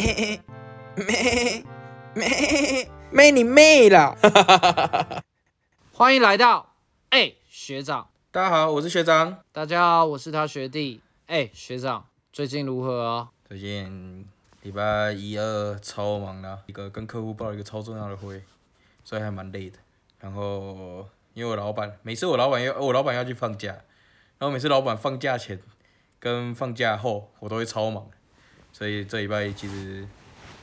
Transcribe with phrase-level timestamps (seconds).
[0.00, 0.42] 妹
[0.96, 1.62] 妹
[2.14, 4.16] 妹妹你妹了！
[5.92, 6.74] 欢迎来到
[7.10, 9.40] 哎、学长，大家好，我是学长。
[9.52, 11.02] 大家好，我是他学弟。
[11.26, 13.28] 哎、学长，最近如何啊？
[13.46, 14.26] 最近
[14.62, 18.42] 礼拜一二超忙的，一个跟客户报一个超重要的会，
[19.04, 19.76] 所以还蛮累的。
[20.18, 23.68] 然后因为我老板，每次我老板要我老板要去放假，
[24.38, 25.60] 然后每次老板放假前
[26.18, 28.08] 跟放假后，我都会超忙，
[28.72, 30.06] 所以这礼拜其实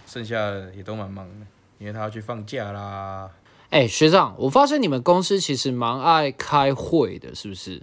[0.05, 1.45] 剩下的也都蛮忙的，
[1.79, 3.29] 因为他要去放假啦。
[3.69, 7.81] 哎、学长，我发现你们公司其实蛮爱开会的，是不是？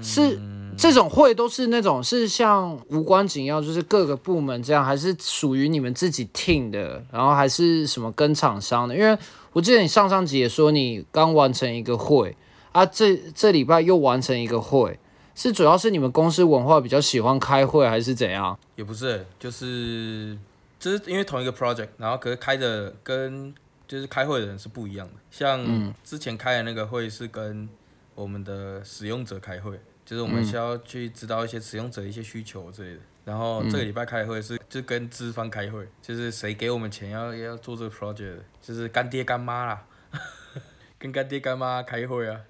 [0.00, 0.40] 是
[0.76, 7.04] 这种会都是那种是像无关紧要，就是各个部门这样，还是属于你们自己 team 的？
[7.10, 8.94] 然后还是什么跟厂商的？
[8.94, 9.18] 因为
[9.52, 12.36] 我记得你上上集也说你刚完成一个会
[12.70, 14.96] 啊，这这礼拜又完成一个会，
[15.40, 18.58] 是主要是你们公司文化比较喜欢开会，还是怎样？
[18.76, 20.36] 也不是，就是
[20.78, 23.54] 就是因为同一个 project，然后可是开的跟
[23.88, 25.14] 就是开会的人是不一样的。
[25.30, 27.66] 像之前开的那个会是跟
[28.14, 33.00] 我们的使用者开会，就是我们需要去知道一些使用者一些需求之类的。
[33.24, 39.86] 然后这个礼拜开的会是就跟资方开会，就是谁给我们钱要要做这个 project，就是干爹干妈啦，
[40.98, 42.40] 跟干爹干妈开会啊，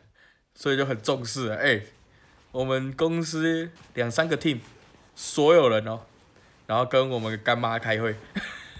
[0.56, 1.56] 所以就很重视啊。
[1.60, 1.80] 哎、
[2.52, 4.58] 我们公司两三个 team，
[5.14, 6.00] 所有人哦，
[6.66, 8.16] 然后跟我们干妈开会，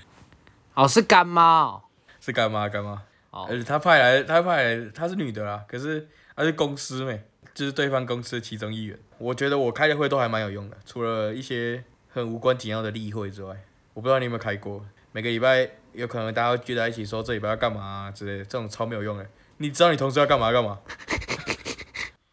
[0.74, 1.82] 哦，是干妈哦。
[2.20, 7.22] 是干妈干妈，哦而且她派来，她派来，她是女的啦，可是她是公司妹，
[7.54, 8.98] 就是对方公司的其中一员。
[9.16, 13.56] 我觉得我开的会都还蛮有用的，除了一些很无关紧要的例会之外，
[13.94, 14.84] 我不知道你有没有开过。
[15.12, 19.26] 每个礼拜有可能大家会聚在一起说这礼拜要干嘛、啊、之类的，这种超没有用的。
[19.56, 20.78] 你知道你同事要干嘛干嘛？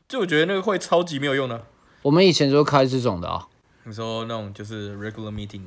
[0.08, 1.66] 就我觉得那个会超级没有用的。
[2.02, 3.46] 我们以前就开这种的啊。
[3.84, 5.64] 你说那种就是 regular meeting，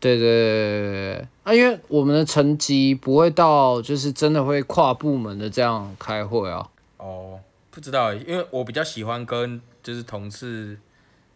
[0.00, 6.68] 对对对对对对啊，因为我们的层级不会到，就是真的会跨部门的这样开会啊。
[6.96, 7.38] 哦，
[7.70, 10.76] 不知道欸，因为我比较喜欢跟就是同事，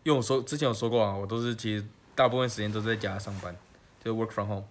[0.03, 1.85] 因为我说之前有说过啊，我都是其实
[2.17, 3.55] 大部分时间都是在家上班，
[4.05, 4.65] 就 work from home，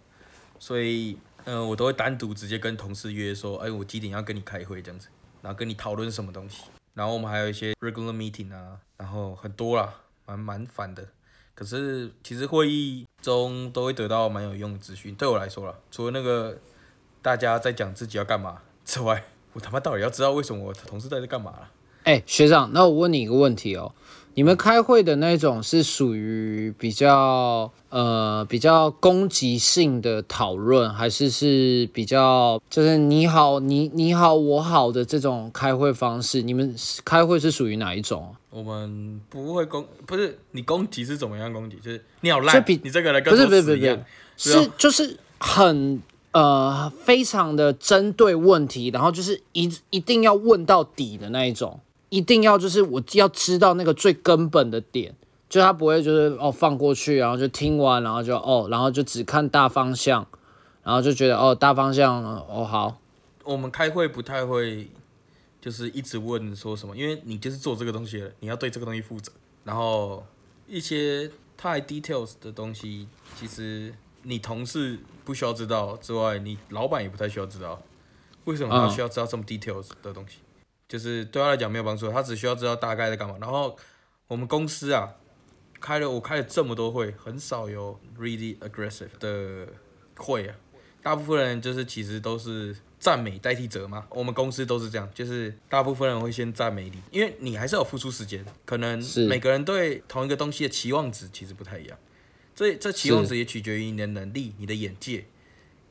[0.59, 5.07] 所以嗯、呃我都会单独直接跟同事约说，哎，我几点要跟你开会这样子，
[5.41, 6.63] 然后跟你讨论什么东西，
[6.97, 9.93] 然后我们还有一些 regular meeting 啊，然后很多啦，
[10.25, 11.07] 蛮蛮烦的。
[11.53, 16.57] 可是其实会议中都会得到蛮有用的资讯，对我来说啦，除了那个
[17.21, 21.71] 大家在讲自己要干嘛之外，我他妈到底要知道为什么我同事在这干嘛啦？
[22.03, 23.93] 哎，学长，那我问你一个问题哦，
[24.37, 36.43] 你们开会的那种是属于比较呃比较攻击性的讨论，还是是比较就是你好你你好我好的这种开会方式？
[36.43, 38.37] 你们开会是属于哪一种啊？
[38.51, 41.77] 我们不会攻，不是你攻击是怎么样攻击？
[41.77, 43.99] 就是你好就烂，比你这个人跟不是不是不是
[44.37, 45.99] 是就是很
[46.33, 55.15] 呃非常的针对问题，然后就是一一定要问到底的那一种，一定要就是我要知道那个最根本的点，
[55.49, 60.25] 就他不会就是哦放过去，然后就听完，然后就哦，然后就只看大方向，
[60.83, 62.99] 然后就觉得哦大方向哦好，
[63.43, 64.89] 我们开会不太会，
[65.59, 69.31] 就是一直问说什么，因为你就是做这个东西的，你要对这个东西负责。
[69.63, 70.25] 然后
[70.65, 73.07] 一些太 details 的东西，
[73.37, 73.93] 其实
[74.23, 77.81] 你同事不需要知道之外，你老板也不太需要知道。
[78.45, 80.37] 为什么他嗯需要知道这么 details 的东西？
[80.87, 83.35] 就是对他来讲没有帮助，他只需要知道大概在干嘛。
[83.39, 83.77] 然后
[84.27, 85.15] 我们公司啊，
[85.79, 89.67] 开了我开了这么多会，很少有 really aggressive 的
[90.15, 90.55] 会啊。
[91.03, 101.97] 大部分人就是其实都是赞美代替责嘛，我们公司都是这样，就是大部分人会先赞美你，因为你还是有付出时间，可能每个人对同一个东西的期望值其实不太一样，
[102.53, 105.25] 这这期望值也取决于你的能力、你的眼界，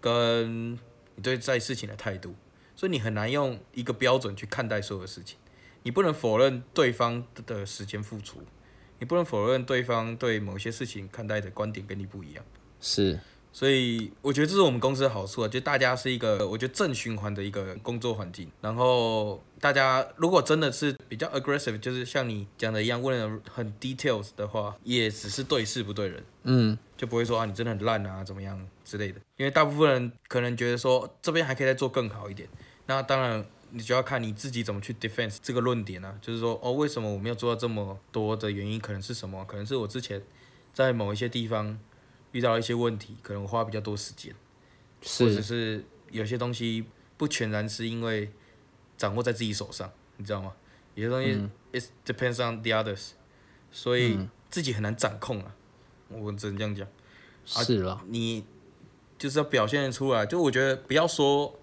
[0.02, 0.74] 跟
[1.14, 2.34] 你对在事情的态度，
[2.76, 5.38] 所以你很难用一个标准去看待所有的事情，
[5.82, 8.40] 你不能否认对方的时间付出，
[8.98, 12.44] 你不能否认对方对某些事情看待的观点跟你不一样。
[12.80, 13.18] 是
[13.50, 18.50] 所以我觉得这是我们公司的好处啊，就大家是一个我觉得正循环的一个工作环境。
[18.60, 29.18] 然后大家如果真的是比较 aggressive，就是像你讲的一样，问的很 details 的话，也只是对事不对人，嗯就不会说啊你真的很烂啊怎么样之类的。
[29.38, 32.46] 因为大部分人可能觉得说这边还可以再做更好一点。
[32.86, 39.44] 那当然你就要看你自己怎么去 defense 这个论点啊，就是说哦为什么我没有做到这么多的原因可能是什么？
[39.44, 40.22] 可能是我之前
[40.72, 41.78] 在某一些地方。
[42.32, 44.34] 遇到一些问题，可能我花比较多时间，
[45.00, 46.84] 或者是是有些东西
[47.16, 48.30] 不全然是因为
[48.98, 50.52] 掌握在自己手上，你知道吗？
[50.96, 53.12] 有些东西、it depends on the others，
[53.72, 54.18] 所以
[54.50, 55.54] 自己很难掌控啊。
[56.10, 56.86] 我只能这样讲。
[57.46, 58.44] 是了，你
[59.16, 61.58] 就是要表现出来，就我觉得不要说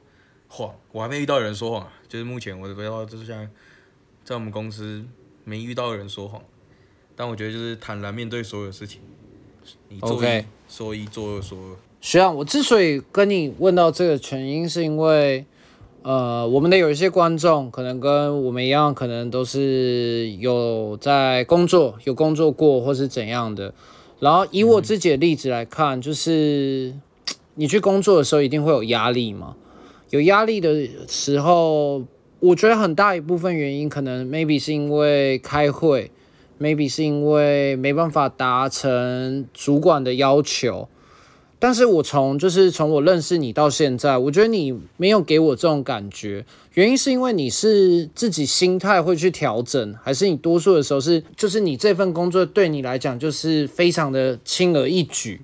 [0.56, 3.50] 谎，我还没遇到有人说谎啊，就是目前我的不要就是像
[4.24, 5.04] 在我们公司
[5.44, 6.40] 没遇到有人说谎，
[7.16, 9.02] 但我觉得就是坦然面对所有事情，
[9.90, 11.76] 你做一 OK 说一做二说二。
[12.00, 15.44] 学长，我之所以跟你问到这个全因，是因为，
[16.04, 23.74] 呃，我们的有一些观众可能跟我们一样，可能都是有在工作，有工作过或是怎样的。
[24.20, 26.94] 然后以我自己的例子来看，就是
[27.56, 29.56] 你去工作的时候一定会有压力嘛，
[30.14, 32.04] 有压力的时候，
[32.40, 36.12] 我觉得很大一部分原因可能 maybe 是因为开会
[36.62, 40.88] ，maybe 是因为没办法达成主管的要求。
[41.58, 46.46] 但是我从就是从我认识你到现在，我觉得你没有给我这种感觉，
[46.76, 55.42] 原因是因为你是自己心态会去调整，还是你多数的时候是就是你这份工作对你来讲就是非常的轻而易举？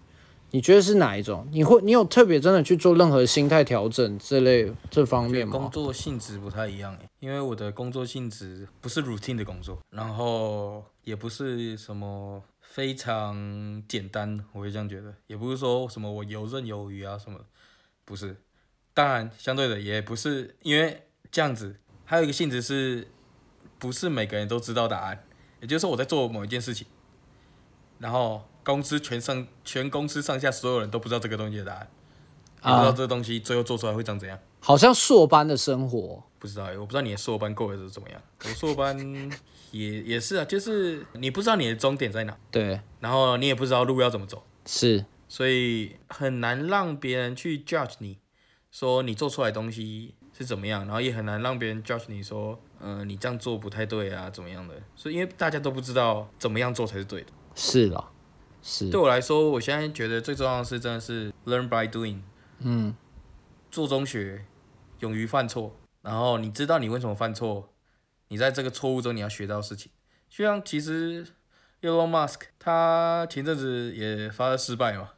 [0.51, 1.47] 你觉得是哪一种？
[1.51, 5.69] 你会你有特别真的去做任何心态调整这类这方面工？
[5.69, 17.39] 作性质不太一样诶，因为我的工作性质不是 routine 的工作，然后也不是什么非常简单，我会这样觉得，也不是说什么我游刃有余啊什么，
[18.03, 18.35] 不是。
[18.93, 23.07] 当然，相对的也不是，因为这样子还有一个性质是，
[23.77, 25.23] 不是每个人都知道答案，
[25.61, 26.87] 也就是说我在做某一件事情，
[27.99, 31.87] 然后公司全上全公司上下所有人都不知道这个东西的答案，
[32.65, 34.37] 也不知道啊这个东西最后做出来会长怎样。
[34.59, 38.21] 好像硕班的生活，不知道欸，我不知道你的硕班过得是怎么样。
[38.43, 38.95] 我硕班
[39.71, 45.03] 也也是啊，就是你不知道你的终点在哪，对，然后你也不知道路要怎么走，是。
[45.27, 48.17] 所以很难让别人去 judge 你，
[48.71, 54.75] 说你做出来的东西是怎么样，然后也很难让别人 judge 你说，呃，你这样做不太对啊，怎么样的。
[54.95, 57.27] 所以因为大家都不知道怎么样做才是对的。
[57.55, 58.11] 是了，
[58.61, 58.89] 是。
[58.89, 62.21] 对我来说，我现在觉得最重要的是真的是 learn by doing，
[62.59, 62.95] 嗯。
[63.71, 64.45] 做中学，
[65.01, 67.71] 勇于犯错，然后你知道你为什么犯错，
[68.29, 69.91] 你在这个错误中你要学到事情。
[70.27, 71.23] 就像其实
[71.81, 75.11] Elon Musk 他前阵子也发了失败嘛，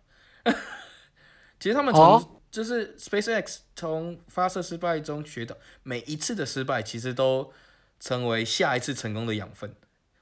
[1.61, 2.41] 其实他们从、哦？
[2.51, 7.53] 就是 SpaceX 从发射失败中学到每一次的失败，其实都
[8.01, 9.73] 成为下一次成功的养分。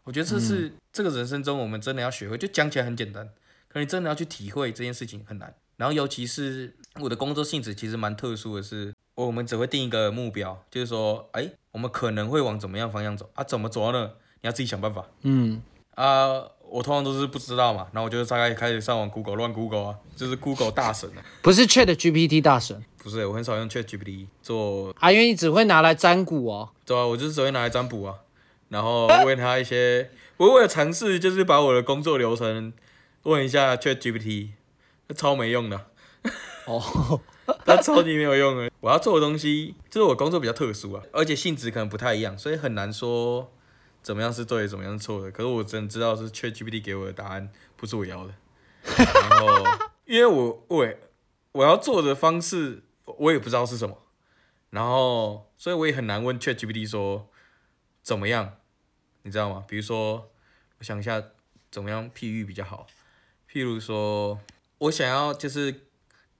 [0.09, 3.29] 我觉得这是、这个人生中我们真的要学会，就讲起来很简单，
[3.67, 5.53] 可你真的要去体会这件事情很难。
[5.77, 13.43] 然后尤其是我的工作性质其实蛮特殊的是，我们只会定一个目标，就是说，哎，我们可能会往怎么样方向走啊？
[13.43, 14.13] 怎么走呢？
[14.41, 15.61] 你要自己想办法嗯
[15.93, 16.41] 啊！
[16.67, 26.69] 我通常都是不知道嘛，然后我就大概开始上网 Google 乱 Google 啊，就是 Google 大神啊，不是 Chat GPT 大神不是，我很少用 ChatGPT 做，啊，因为你只会拿来占卜哦。
[26.83, 28.15] 对啊，我就是只会拿来占卜啊，
[28.69, 32.71] 然后问他一些，我为了尝试就是把我的工作流程
[33.23, 34.49] 问一下 ChatGPT，
[35.07, 35.87] 那超没用的。
[36.65, 37.21] 哦，
[37.65, 38.71] 它超级没有用的。
[38.79, 43.51] 我要做的东西，就是我工作比较特殊啊，而且性质可能不太一样，所以很难说
[44.03, 45.31] 怎么样是对，怎么样是错的。
[45.31, 48.33] 可是我真的知道是 ChatGPT 给我的答案不是我要的，
[48.85, 49.65] 然后
[50.05, 50.87] 因为我我
[51.53, 53.97] 我要做的方式我也不知道是什么，
[54.69, 57.29] 然后所以我也很难问 ChatGPT 说
[58.03, 58.57] 怎么样，
[59.29, 59.63] 你知道吗？
[59.67, 60.27] 比如说
[60.79, 61.23] 我想一下
[61.69, 62.87] 怎么样譬喻比较好，
[63.47, 64.39] 譬如说
[64.79, 65.81] 我想要就是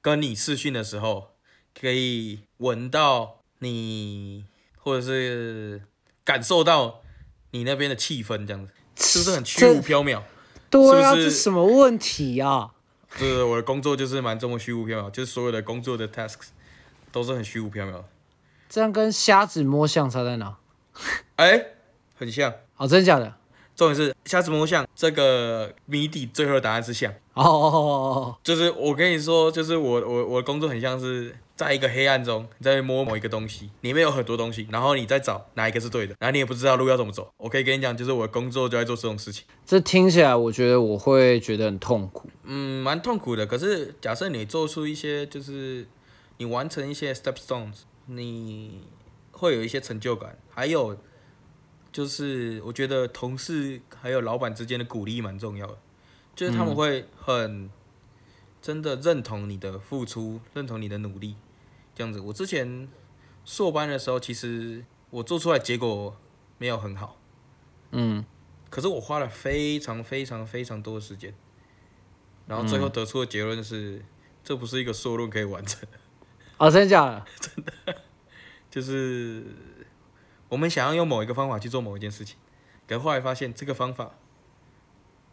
[0.01, 1.36] 跟你视讯的时候，
[1.80, 4.44] 可以闻到你，
[4.75, 5.83] 或者是
[6.23, 7.04] 感受到
[7.52, 10.23] 你那边的气氛，这样子是不是很虚无缥缈？
[10.71, 12.71] 对啊，是是这什么问题啊？
[13.19, 16.47] 对我的工作就是蛮这么虚无缥缈，就是所有的工作的 tasks
[17.11, 18.06] 都是很虚无缥缈的。
[18.68, 20.57] 这样跟瞎子摸象差在哪？
[21.37, 21.66] 哎、
[22.19, 22.54] 很像。
[22.78, 23.33] 哦，真的假的？
[23.76, 27.09] 重点是瞎子摸象这个谜底，最后的答案是像。
[27.33, 27.80] 哦哦哦哦
[28.19, 37.30] 哦，就是我跟你说，就是我我我的工作很像是在一个黑暗中，你在摸某一个东西，里面有很多东西，然后你在找哪一个是对的，然后你也不知道路要怎么走。
[37.38, 42.30] 我可以跟你讲，就是我的工作就在做这种事情，这听起来我觉得我会觉得很痛苦。
[42.44, 43.47] 嗯，蛮痛苦的。
[43.47, 45.88] 可是假设你做出一些，就是
[46.35, 48.81] 你完成一些 step stones，你
[49.31, 50.97] 会有一些成就感，还有
[51.91, 55.77] 就是我觉得同事还有老板之间的鼓励蛮重要的，
[56.35, 57.69] 就是他们会很
[58.61, 61.35] 真的认同你的付出，认同你的努力，
[61.95, 62.19] 这样子。
[62.19, 62.87] 我之前
[63.43, 66.15] 硕班的时候，其实我做出来结果
[66.57, 67.17] 没有很好，
[67.91, 68.23] 嗯，
[68.69, 71.33] 可是我花了非常非常非常多的时间，
[72.45, 74.03] 然后最后得出的结论是，
[74.43, 75.97] 这不是一个硕论可以完成的，
[76.57, 77.25] 哦，真的假的？
[77.39, 77.95] 真的？
[78.69, 79.43] 就是
[80.49, 82.37] 我们想要用某一个方法去做某一件事情，
[82.87, 84.11] 可是后来发现这个方法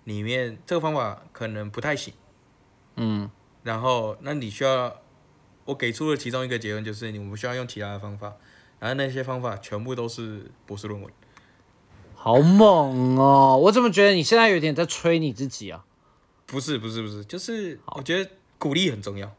[0.05, 2.15] 里面这个方法可能不太行，
[2.97, 3.31] 嗯，
[3.63, 5.01] 然后那你需要
[5.65, 8.35] 我给出的其中一个结论就是你们需要用其他的方法，
[8.79, 11.13] 然后那些方法全部都是博士论文。
[12.15, 13.57] 好猛哦！
[13.63, 15.85] 我怎么觉得你现在有点在吹你自己啊？
[16.45, 19.33] 不是不是不是，就是我觉得鼓励很重要。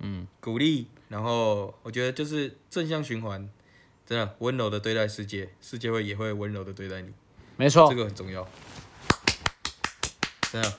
[0.00, 3.48] 嗯，鼓励，然后我觉得就是正向循环，
[4.08, 7.12] 真的温柔的对待世界，世界会也会温柔的对待你。
[7.58, 8.48] 没错这，个很重要。
[10.50, 10.72] 真的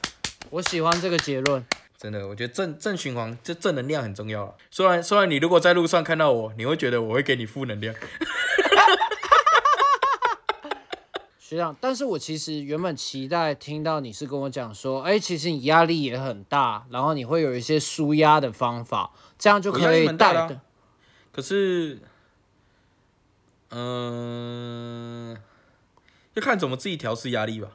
[0.50, 1.64] 我喜欢这个结论。
[1.96, 4.56] 真的，我觉得正正循环，这正能量很重要啊。
[4.72, 7.94] 虽然虽然你如果在路上看到我，你会觉得我会给你负能量。
[11.38, 20.60] 学长，但是我其实原本期待听到你是跟我讲说，哎、其实你压力也很大，然后你会有一些舒压的方法，这样就可以带的。
[21.32, 22.00] 可是，
[23.70, 25.38] 嗯、
[26.34, 27.72] 要看怎么自己调试压力吧。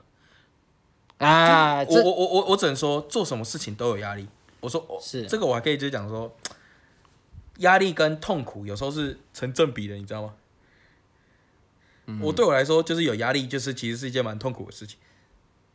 [1.19, 4.29] 啊，我我我我我只能说，做什么事情都有压力。
[4.61, 6.35] 我说，我是这个，我还可以就讲说，
[7.59, 10.35] 压力跟痛苦有时候是成正比的，你知道吗？
[12.07, 14.99] 嗯我对我来说，就是有压力，就是其实是一件蛮痛苦的事情。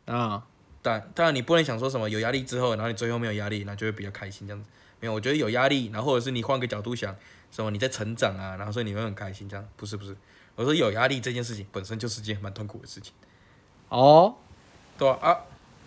[0.04, 0.46] 啊，
[0.82, 4.68] 但当然，你不能想说什么有压力之后，然后你最后没有压力，那就会比较开心这样子。
[5.00, 7.16] 没有，我觉得有压力，然后或者是你换个角度想，
[7.50, 9.68] 什么你在成长啊，然后所以你会很开心这样。
[9.76, 10.16] 不是不是，
[10.54, 13.12] 我说有压力这件事情本身就是件蛮痛苦的事情，
[13.88, 14.34] 哦，
[14.96, 15.36] 对啊啊，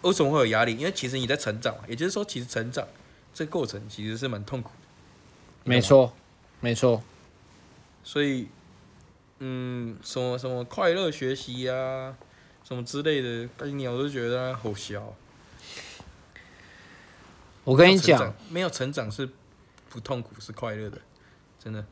[0.01, 0.75] 为什么会有压力？
[0.75, 2.87] 因为其实你在成长嘛，也就是说，其实成长
[3.33, 5.69] 这个过程其实是蛮痛苦的。
[5.69, 6.13] 没错，
[6.59, 7.01] 没错，
[8.03, 8.49] 所以，
[9.39, 12.15] 嗯，什么什么快乐学习呀、
[12.63, 15.15] 什么之类的，概念我都觉得好笑。
[17.63, 19.29] 我跟你讲没有成长是
[19.89, 20.99] 不痛苦，是快乐的，
[21.63, 21.85] 真的。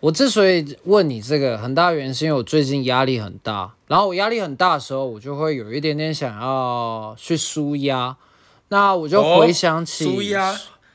[0.00, 8.16] 我之所以问你这个，很大原因是因为我最近压力很大，然后我压力很大的时候，我就会有一点点想要去舒压，
[8.68, 10.54] 那我就回想起舒压，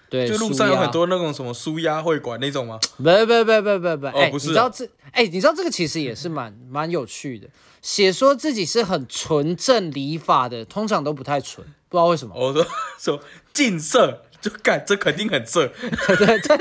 [0.09, 2.79] 对，就路上有很多那种什么舒压会馆那种吗？
[2.97, 7.47] 不不不不不不，哎、不是你知道这，哎、你知道这个其实也是蛮蛮有趣的。
[7.81, 12.35] 写说自己是很纯正理法的，通常都不太纯，不知道为什么。
[12.37, 12.63] 我说
[12.99, 13.19] 说
[13.53, 15.67] 近色，就干这肯定很色，
[16.07, 16.57] 对 对对，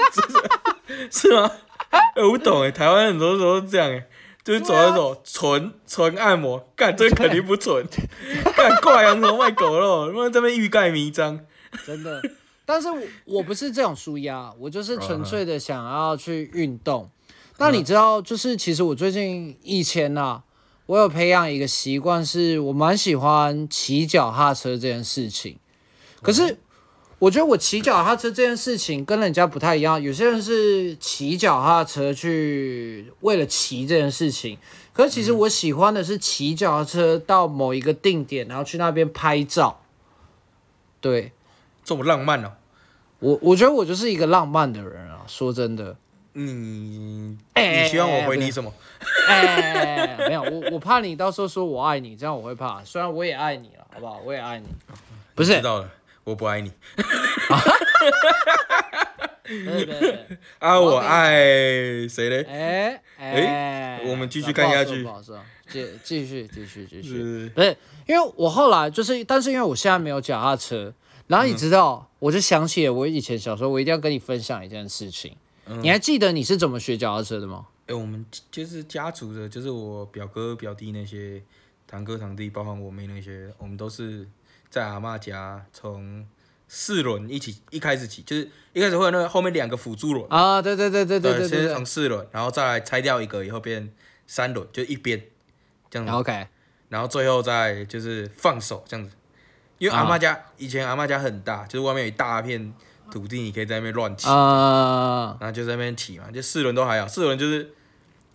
[1.13, 1.51] 是吗？
[1.91, 4.07] 哎、我不懂哎，台湾很多时候是这样哎，
[4.45, 7.87] 就是走那种纯纯按摩，干这肯定不纯，
[8.57, 11.41] 干挂羊头卖狗肉，他妈这边欲盖弥彰。
[11.87, 12.21] 真的。
[12.65, 17.11] 但是我我不是这种舒压，我就是纯粹的想要去运动。
[17.57, 20.43] 那你知道，就是其实我最近以前啊、
[20.85, 25.59] 我有培养一个习惯，是我蛮喜欢骑脚踏车这件事情。
[26.21, 26.59] 可是
[27.19, 34.57] 我觉得我骑脚踏车这件事情跟人家不太一样，有些人是骑脚踏车去为了骑这件事情，
[34.93, 39.81] 可是其实我喜欢的是骑脚踏车到某一个定点，然后去那边拍照。
[41.01, 41.33] 对
[41.85, 42.53] 这么浪漫哦、
[43.21, 45.25] 我，我觉得我就是一个浪漫的人啊。
[45.27, 45.97] 说真的，
[46.33, 48.73] 你哎你希望我回你什么？
[49.29, 52.83] 哎，没有，我我怕你到时候说我爱你，这样我会怕。
[52.85, 54.21] 虽然我也爱你了，好不好？
[54.25, 54.67] 我也爱你。
[55.35, 55.91] 不是知，道了，
[56.29, 56.71] 我不爱你
[60.59, 62.43] 啊，我爱谁嘞？
[62.43, 65.23] 哎哎，我们继续看下去不好
[65.67, 67.49] 继继续继续继续。
[67.55, 67.75] 不是，
[68.07, 70.93] 因为我后来就是，但是因为我现在没有脚踏车，
[71.29, 75.35] 然后你知道，我就想起了我以前小时候，我一定要跟你分享一件事情。
[75.81, 77.67] 你还记得你是怎么学脚踏车的吗？
[77.87, 81.43] 哎、我们就是家族的，就是我表哥表弟那些
[81.87, 84.27] 堂哥堂弟，包含我妹那些，我们都是
[84.71, 86.27] 在阿嬷家从
[86.67, 93.91] 四轮一起一开始起，就是一开始会有那个后面两个辅助轮，啊，对对对对对对先从四轮，然后再来拆掉一个以后变
[94.27, 95.23] 三轮，就一边
[95.89, 96.13] 这样子。
[96.13, 96.47] ，OK，
[96.91, 99.15] 然后最后再就是放手这样子，
[99.79, 102.75] 因为阿妈家、以前阿妈家很大，就是外面有一大片
[103.11, 107.73] 土地，你可以在那边乱骑，啊，然后就在那边骑嘛，就四轮都还好，四轮就是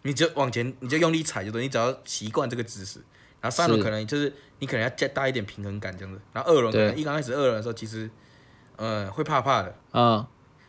[0.01, 2.99] 你就往前，你就用力踩就对，你只要习惯这个姿势，
[3.39, 8.09] 然后三轮可能就是你可能要加大一点平衡感这样子，然后二轮可能一刚开始二轮的时候其实
[8.77, 10.25] 呃会怕怕的，嗯，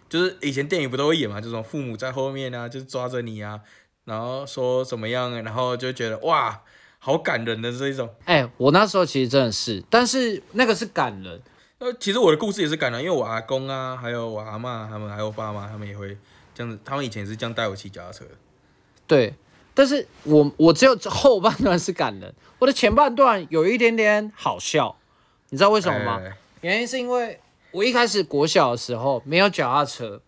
[0.09, 3.61] 就是以前电影不都会演嘛，这种父母在后面啊，就是抓着你啊，
[4.05, 6.61] 然后说怎么样，然后就觉得哇
[6.99, 8.13] 好感人的这一种。
[8.25, 11.41] 哎、我那时候其实真的是，但是那个是感人，
[11.79, 16.19] 呃，其实我的故事也是感人，因为我阿公啊，还有我阿妈他们，还有我爸妈，他们也会
[16.53, 18.25] 这样子，他们以前也是这样带我骑脚踏车。
[19.07, 19.35] 对，
[19.75, 24.97] 但是我我只有后半段是感人，我的前半段有一点点好笑，
[25.51, 26.21] 你知道为什么吗？
[26.25, 27.39] 哎原因是因为
[27.73, 30.23] 我一开始国小的时候没有脚踏车，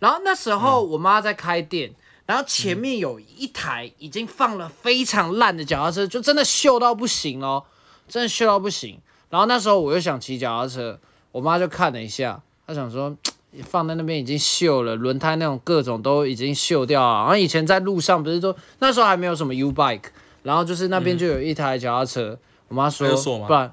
[0.00, 1.94] 然后那时候我妈在开店，
[2.26, 7.64] 然后前面有一台已经放了非常烂的脚踏车，就真的锈到不行咯，
[8.08, 9.00] 真的锈到不行。
[9.30, 10.98] 然后那时候我又想骑脚踏车，
[11.30, 13.16] 我妈就看了一下，她想说
[13.62, 17.20] 放在那边已经锈了，轮胎那种各种都已经锈掉了。
[17.20, 20.04] 然后以前在路上不是说那时候还没有什么 U bike，
[20.42, 22.38] 然后就是那边就有一台脚踏车，
[22.68, 23.72] 我妈说嗯还有锁吗不然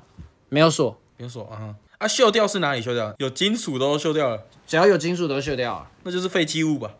[0.50, 3.14] 没有锁，别说啊啊，锈掉是哪里锈掉？
[3.20, 5.88] 有金属都锈掉了，只要有金属都锈掉了。
[6.04, 6.92] 那就是废弃物吧？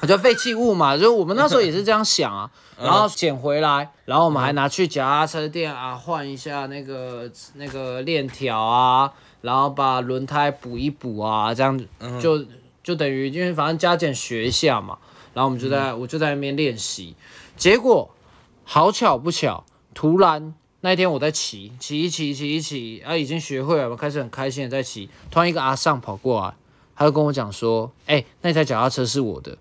[0.00, 9.12] 我就废弃物嘛，就是我们那时候也是这样想啊，嗯 然后捡回来，然后我们还拿去脚踏车店啊换一下那个那个链条啊，
[9.44, 12.42] 然后把轮胎补一补啊，这样嗯就
[12.82, 14.96] 就等于因为反正加减学一下嘛，
[15.34, 17.14] 然后我们就在、我就在那边练习，
[17.54, 18.10] 结果
[18.64, 26.54] 好巧不巧，突然那一天我在骑骑一骑骑一骑啊，已经学会了，我开始很开心的在骑，突然一个阿尚跑过来，
[26.96, 29.58] 他就跟我讲说，哎、那台脚踏车是我的。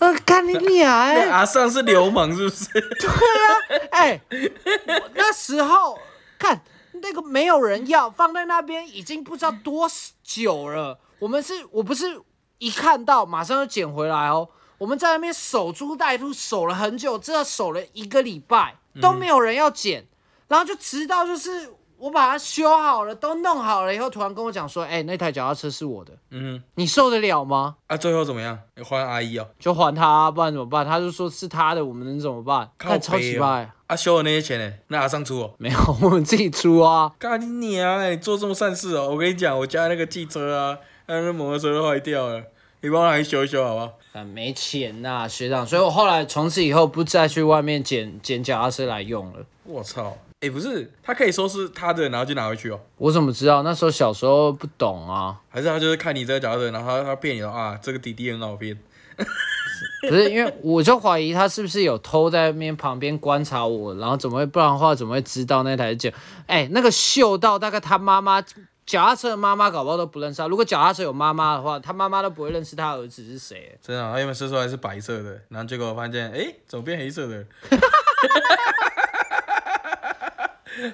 [0.00, 0.92] 呃，看你娘！
[0.92, 2.66] 哎、那 阿尚是流氓是不是？
[2.72, 5.98] 对啊哎、我那时候
[6.38, 6.62] 看
[7.00, 9.88] 那个没有人要，放在那边已经不知道多
[10.22, 10.98] 久了。
[11.18, 12.20] 我们是我不是
[12.58, 20.06] 一看到马上就捡回来哦，我们在那边守株待兔，守了很久，这守了一个礼拜都没有人要捡，
[20.46, 27.76] 然后就直到就是我把它修好了，都弄好了以后，突然跟我讲说，哎、那台脚踏车是我的，嗯，你受得了吗？
[27.88, 28.56] 啊，最后怎么样？
[28.76, 29.48] 要换阿姨哦。
[29.58, 30.86] 就还他、啊，不然怎么办？
[30.86, 32.70] 他就说是他的，我们能怎么办？
[32.78, 33.68] 靠看超奇怪。
[33.88, 34.74] 啊，修的那些钱呢？
[34.88, 35.54] 那阿上出哦。
[35.56, 37.10] 没有，我们自己出啊。
[37.18, 37.98] 干你娘！
[37.98, 39.08] 哎，你做这么善事哦！
[39.10, 42.42] 我跟你讲，我家那个汽车啊，还有那摩托车都坏掉了，
[42.82, 43.98] 你帮我拿去修一修好不好？
[44.12, 49.46] 啊，没钱呐、学长，所以我后来从此以后不再去外面捡捡脚踏车来用了。
[49.64, 50.18] 我操！
[50.40, 52.78] 哎，不是，他可以说是他的，然后就拿回去哦。
[52.98, 53.62] 我怎么知道？
[53.62, 58.78] 那时候小时候不懂啊，还是他就是看你这个脚踏车，然后他他骗你说啊，这个弟弟很好骗。
[60.08, 66.08] 不是因为我就怀疑他是不是有偷在那边旁边观察我，然后怎么会不然的话怎么会知道那台脚？
[66.46, 68.40] 哎、那个嗅到大概他妈妈
[68.86, 70.46] 脚踏车的妈妈搞不好都不认识他。
[70.48, 73.76] 如果脚踏车有妈妈的话，他妈妈都不会认识他儿子是谁。
[73.82, 77.44] 真的啊、他原本射出来是白色的，然后结果发现，哎，怎么变黑色的？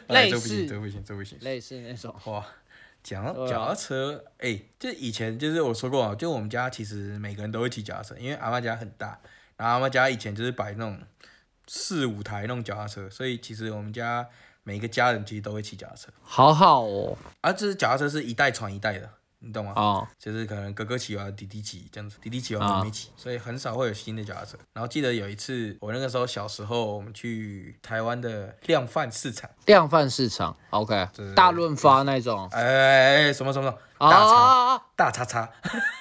[0.08, 1.36] 哎类这不行，似这不行，这不行。
[1.42, 2.14] 类似那种。
[2.24, 2.42] 哇，
[3.04, 9.20] 脚踏车，哎、就以前就是我说过啊，就我们家其实每个人都会骑脚踏车，因为阿妈家很大，
[9.58, 10.98] 然后阿妈家以前就是摆那种
[11.68, 14.26] 四五台那种脚踏车，所以其实我们家
[14.62, 19.10] 每个家人其实都会骑脚踏车，好好哦，而、这是脚踏车是一代传一代的，
[19.44, 19.72] 你懂吗？
[19.76, 24.56] 哦，就是可能哥哥骑完弟弟骑这样子，弟弟骑完啊妹妹骑，所以很少会有新的脚踏车。
[24.72, 32.48] 然后记得有一次，我那个时候小时候，我们去台湾的量贩市场，量贩市场，OK，对大润发那种。
[32.52, 34.82] 哎哎哎，什么什么啊大叉！
[34.96, 35.48] 大叉叉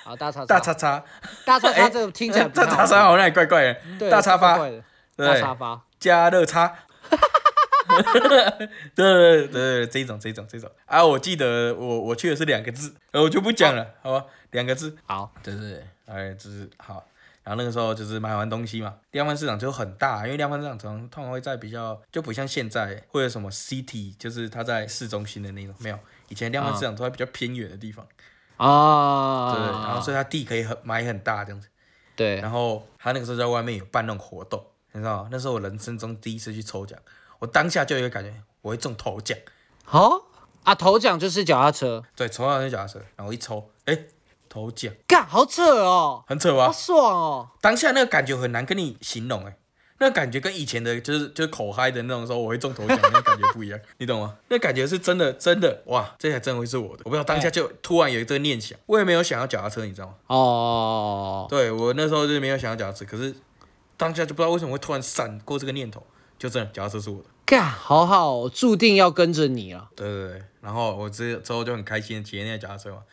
[0.05, 1.03] 好，大叉 大叉叉，
[1.45, 4.57] 大叉叉 哎这个听起来不大叉叉好像也怪怪的，对大叉发
[5.17, 5.81] 大叉发。
[5.99, 6.73] 加热叉。
[8.95, 11.05] 对对对对，这种这种这种啊！
[11.05, 14.25] 我记得我我去的是两个字，呃，我就不讲了，好吧？
[14.51, 17.05] 两个字，好，对对对，哎，就是好。
[17.43, 25.99] 然后那个时候就是买完东西嘛，量贩市场就很大，因为量贩市场通通常会在比较就不像现在会有什么 city，就是它在市中心的那种，没有。
[26.29, 28.07] 以前量贩市场都在比较偏远的地方，
[28.55, 31.67] 啊，对，然后所以它地可以很买很大这样子。
[32.15, 35.29] 对，然后他那个时候在外面有办那种活动，你知道吗？
[35.31, 36.97] 那是我人生中第一次去抽奖，
[37.39, 39.37] 我当下就有一个感觉，我会中头奖。
[39.83, 40.27] 好
[40.63, 43.97] 啊，头奖就是脚踏车，对，抽到那脚踏车，然后我一抽，哎，
[44.47, 46.67] 头奖，干，好扯哦，很扯吧？
[46.67, 49.57] 好爽哦，当下那个感觉很难跟你形容，哎，
[49.99, 54.37] 那个感觉跟以前的就是就是口嗨的那种时候我会中头奖那个感觉不一样， 你懂吗？
[54.47, 57.01] 那感觉是真的真的，哇，这才真的会是我的。
[57.03, 60.13] 我不知道当下就突然有这个念想，我也没有想要脚踏车，你知道吗？
[60.27, 63.35] 哦，对我那时候就没有想要脚踏车，可是
[63.97, 66.05] 当下就不知道为什么会突然闪过这个念头，
[66.43, 67.29] 就这样脚踏车是我的。
[67.45, 73.03] 干，好好哦，注定要跟着你了，对对对，然后我之之后就很开心骑那个脚踏车嘛，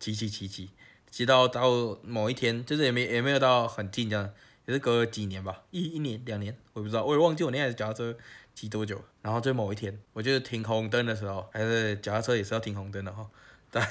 [0.00, 0.70] 骑骑骑骑，
[1.08, 1.70] 骑到到
[2.02, 4.28] 某一天，就是也没也没有到很近这样，
[4.66, 8.16] 也是隔了几年吧，一一年两年，我也不知道，我也忘记我那台脚踏车
[8.56, 9.00] 骑多久。
[9.22, 13.24] 然后就某一天，我就是停红灯的时候，还是脚踏车也是要停红灯的哈。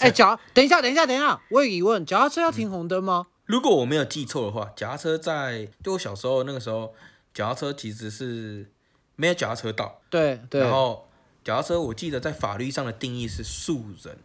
[0.02, 3.28] 哎，脚，等一下，等一下，等一下，我有疑问，脚踏车要停红灯吗？
[3.46, 6.94] 如果我没有记错的话，脚踏车在就我小时候那个时候，
[7.34, 8.70] 脚踏车其实是
[9.20, 10.00] 没有脚踏车道。
[10.10, 10.62] 对对。
[10.62, 11.06] 然，后
[11.44, 14.18] 脚踏车，我记得在法律上的定义是速人，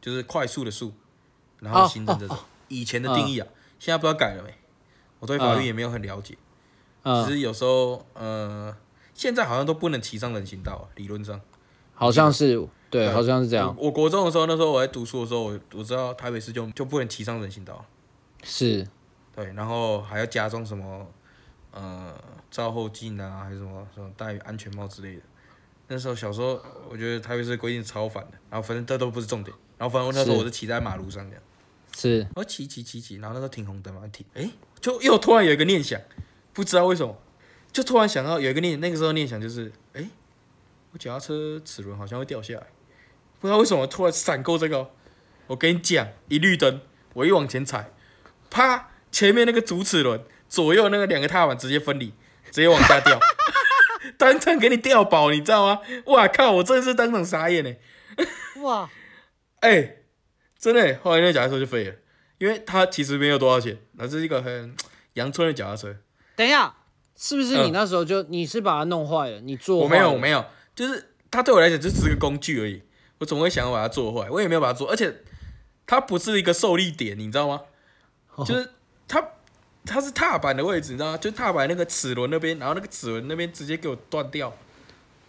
[0.00, 0.94] 就是快速的速，
[1.60, 2.36] 然后哦行人这种。
[2.68, 3.46] 以前的定义啊，
[3.78, 4.54] 现在不知道改了没。
[5.20, 6.38] 我对法律也没有很了解，只
[7.02, 8.74] 嗯，是有时候呃，
[9.14, 11.38] 现在好像都不能骑上人行道、啊，理论上。
[11.94, 12.56] 好像是，
[12.90, 13.12] 对，对。
[13.12, 17.84] 好像是这样，我我国中的时候，那时候我在读书的时候，我我知道台北市就就不能骑上人行道，
[18.42, 18.86] 是，
[19.34, 21.06] 对，然后还要加装什么
[21.74, 22.14] 呃
[22.50, 25.22] 照后镜啊，还是什么什么戴安全帽之类的。
[25.88, 26.58] 那时候小时候，
[26.88, 31.42] 我觉得台北市规定超烦的，然后反正这都不是重点，然后反正那时候我是骑在马路上这样，
[31.94, 34.48] 是我骑骑骑骑，然后那时候停红灯嘛，停，哎，
[34.80, 36.00] 就又突然有一个念想，
[36.54, 37.14] 不知道为什么，
[37.70, 40.08] 就突然想到有一个念，那个时候念想就是，哎，
[40.92, 42.66] 我脚踏车齿轮好像会掉下来，
[43.38, 44.90] 不知道为什么突然闪过这个，
[45.48, 46.80] 我跟你讲，一绿灯，
[47.12, 47.92] 我一往前踩，
[48.48, 52.12] 啪，前面那个主齿轮，左右那个两个踏板直接分离，
[52.52, 53.18] 直接往下掉，
[54.16, 55.80] 当场给你掉饱，你知道吗？
[56.06, 57.74] 哇靠，我真的是当场傻眼呢。
[58.62, 58.88] 哇，
[59.60, 59.96] 哎、
[60.56, 61.94] 真的欸，后来那个脚踏车就废了，
[62.38, 64.76] 因为它其实没有多少钱，那是一个很
[65.14, 65.96] 阳春的脚踏车。
[66.36, 66.72] 等一下，
[67.16, 69.40] 是不是你那时候就、你是把它弄坏了？
[69.40, 70.44] 你做我没有，我，没有，
[70.76, 72.82] 就是它对我来讲就只是个工具而已。
[73.18, 75.22] 我总会想要把它做坏，我也没有把它做，而且
[75.86, 77.60] 它不是一个受力点，你知道吗？
[78.44, 78.70] 就是
[79.06, 79.20] 它
[79.86, 81.18] 它是踏板的位置，你知道吗？
[81.18, 84.50] 就踏板那个齿轮那边，然后那个齿轮那边直接给我断掉，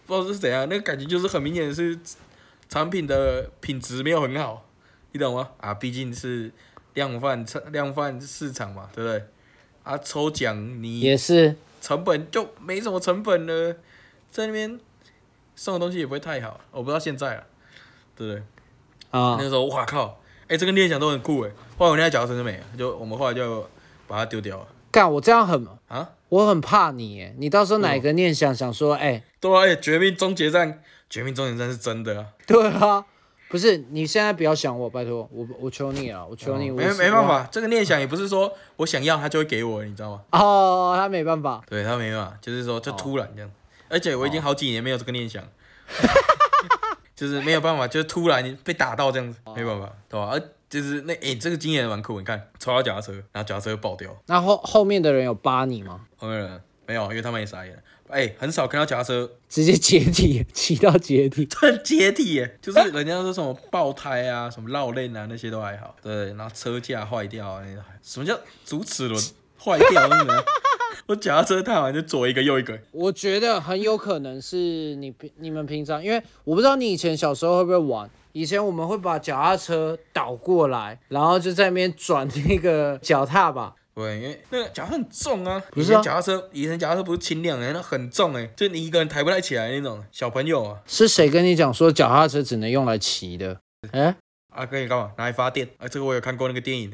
[0.06, 1.98] 不知道是怎样，那个感觉就是很明显的是
[2.68, 4.66] 产品的品质没有很好，
[5.12, 5.50] 你懂吗？
[5.58, 6.50] 啊，毕竟是
[6.94, 9.24] 量贩量贩市场嘛，对不对？
[9.82, 13.76] 啊，抽奖你也是成本就没什么成本了，
[14.30, 14.80] 在那边
[15.54, 17.44] 送的东西也不会太好，我不知道现在啊，
[18.16, 18.42] 对不对？
[19.10, 23.68] 啊那，时候哇靠，哎、这个念想都很酷哎，后来我那台脚踏车就没了，就我们后来就
[24.06, 26.10] 把它丢掉了干我这样很，啊。
[26.28, 33.04] 我很怕你耶，你到时候哪个念想想说，哎、对啊，哎、绝命终结战，绝命终结战是真的啊，对啊，
[33.48, 40.22] 不是你现在不要想我，拜托我我求你了，我求你，我没没办法，这个念想也不是说我想要他就会给我，你知道吗？
[40.32, 43.48] 哦，他没办法，对他没办法，就是说就突然这样，
[43.88, 45.44] 而且我已经好几年没有这个念想，
[47.14, 50.30] 就是没有办法，就是突然被打到这样子，没办法，对吧？
[50.32, 56.06] 而就是那诶、这个经验蛮酷，你看抽到脚踏车，然后脚踏车就爆掉，那后后面的人有扒你吗？
[56.16, 69.22] 后面人没有，因为他们也傻眼了，哎、很少看到脚踏车直接解体， 骑到解体， 对解体耶，就是人家说什么爆胎啊、什么绕链啊那些都还好，对，然后车架坏掉啊，那些什么叫主齿轮
[69.58, 70.08] 坏掉？
[70.08, 70.44] 那 个
[71.06, 78.10] 我脚踏车踏完就左一个右一个，我觉得很有可能是你平你们平常，因为我不知道你以前小时候会不会玩。
[78.36, 83.74] 以前我们会把脚踏车倒过来，然后就在那边转那个脚踏吧。
[83.94, 90.78] 对，因为那个脚踏很重啊，不是啊以前脚踏车，以前脚踏车不是轻量的，那很重哎，就你一个人抬不太起来那种小朋友啊。
[90.84, 93.58] 是谁跟你讲说脚踏车只能用来骑的？
[93.92, 94.14] 哎、
[94.50, 95.12] 啊，可以干嘛？
[95.16, 95.88] 拿来发电啊！
[95.88, 96.92] 这个我有看过那个电影，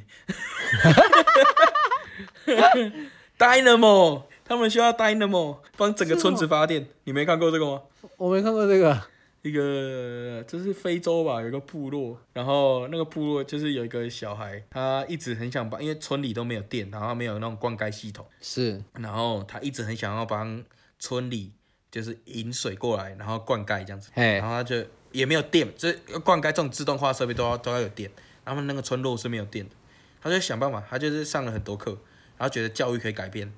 [3.36, 7.82] Dynamo，他们需要 Dynamo 帮整个村子发电，你没看过这个吗？
[8.16, 9.10] 我没看过这个。
[9.42, 18.82] 一个就是非洲吧，有一个部落，然后那个部落就是有一个小孩，他一直很想帮，因为村里都没有电，然后没有那种灌溉系统，是。
[18.94, 20.64] 然后他一直很想要帮
[21.00, 21.52] 村里
[21.90, 24.76] 就是引水过来，然后灌溉这样子，然后他就
[25.10, 28.08] 也没有电，就是灌溉这种自动化设备都要都要有电，
[28.44, 29.74] 他们那个村落是没有电的，
[30.20, 31.90] 他就想办法，他就是上了很多课，
[32.38, 33.52] 然后觉得教育可以改变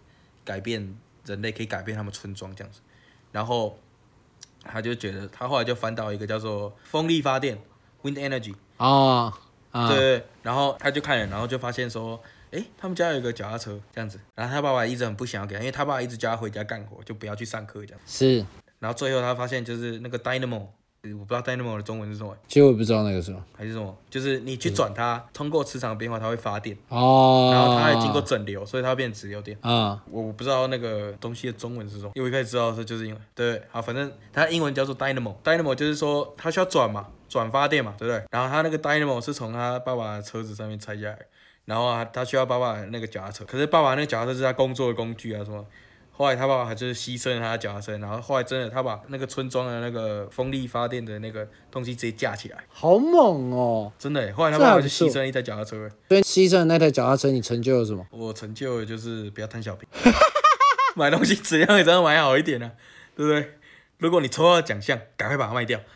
[0.47, 2.81] 改变人类，可以改变他们村庄这样子，
[3.33, 3.79] 然后
[4.65, 7.59] 他就觉得他后来就翻到一个叫做风力发电
[8.03, 8.55] （wind energy）。
[8.77, 9.33] 啊
[9.71, 18.01] 啊，对对，对然后他就看了，然后就发现说，诶，他们家有一个脚踏车这样子，然后他爸爸一直很不想要给他，因为他爸爸一直叫他回家干活，就不要去上课这样。
[18.07, 18.45] 是，
[18.79, 20.69] 然后最后他发现就是那个 dynamo，呃
[21.13, 23.45] 我不知道 dynamo 的中文是什么，其实我也不知道那个是什么。
[23.57, 29.59] 还是什么，就是你去转它，通过磁场的变化，它会发电，哦，然后它还经过整流，所以它会变直流电。
[29.61, 33.23] 啊，我我不知道那个东西的中文是什么，因为我一开始知道的时候就是英文。
[33.35, 38.23] 对，好，反正它英文叫做 dynamo，dynamo 就是说它需要转嘛，转发电嘛，对不对？
[38.31, 41.19] 然后它那个 dynamo 是从他爸爸的车子上面拆下来，
[41.65, 45.65] 然后啊，他需要爸爸那个脚踏车，可是爸爸那个脚踏车是他工作的工具啊什么。
[46.17, 53.93] 后来他爸爸还就是牺牲了他的脚踏车，然后后来真的他把那个村庄的那个风力发电的那个东西直接架起来，好猛哦！
[53.99, 54.33] 真的耶。
[54.33, 55.91] 后来他爸爸就牺牲了一台脚踏车耶。
[56.09, 58.07] 所以牺牲的那台脚踏车，你成就了什么？
[58.11, 60.17] 我成就的就是不要贪小便宜，
[60.95, 62.71] 买东西质量也真的买好一点啊，
[63.17, 63.55] 对不对？
[63.99, 65.81] 如果你抽到奖项，赶快把它卖掉。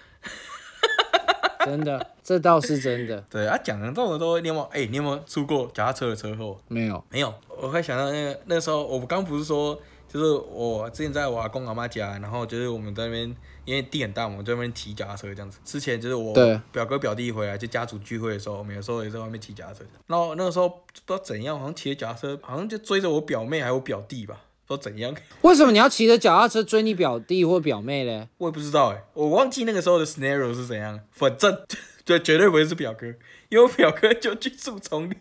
[1.64, 3.22] 真的，这倒是真的。
[3.28, 4.66] 对啊，讲了这种都，你有没有？
[4.72, 6.58] 哎、你有没有出过脚踏车的车祸？
[6.68, 15.58] 没有，没有，我会想到那个那时候，我刚不是说，就是我之前在我阿公阿妈家，然后就是我们在那边，因为地很大嘛，我们在那边骑脚踏车这样子。
[15.64, 16.34] 之前就是我
[16.72, 19.84] 表哥表弟回来，就家族聚会的时候，我们有时候也在外面骑脚踏车。
[20.06, 25.14] 然后那个时候不知道怎样，好像骑着脚踏车，好像就追着我表妹还有我表弟吧，不知道怎样。
[25.42, 28.28] 为什么你要骑着脚踏车追你表弟或表妹嘞？
[28.38, 31.54] 我也不知道哎、我忘记那个时候的 scenario 是怎样，反正
[32.06, 33.06] 就绝对不会是表哥，
[33.50, 35.16] 因为我表哥就去树丛里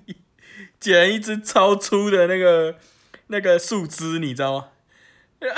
[0.79, 2.75] 捡一只超粗的那个
[3.27, 4.67] 那个树枝，你知道吗？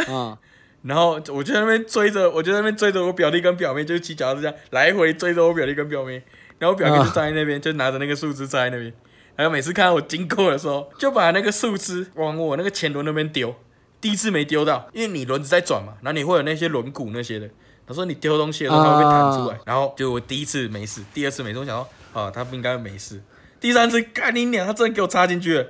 [0.08, 0.38] 啊、
[0.84, 6.22] 然后我就在那边追着，我就在那边追着我表弟跟表妹，就是骑脚踏车这样来回追着我表弟跟表妹，
[6.58, 8.94] 然后我表哥就站在那边，就拿着那个树枝站在那边，
[9.36, 13.56] 然后每次看到我经过的时候，就把那个树枝往我那个前轮那边丢。
[14.02, 17.50] 第一次没丢到，因为你轮子在转嘛，然后你会有那些轮毂那些的。
[17.86, 23.22] 他说你丢东西的时候它会被弹出来，然后就我第一次没事，第二次没事，我想说啊，他不应该没事。
[23.60, 25.68] 第三次干你娘，他真的给我插进去了。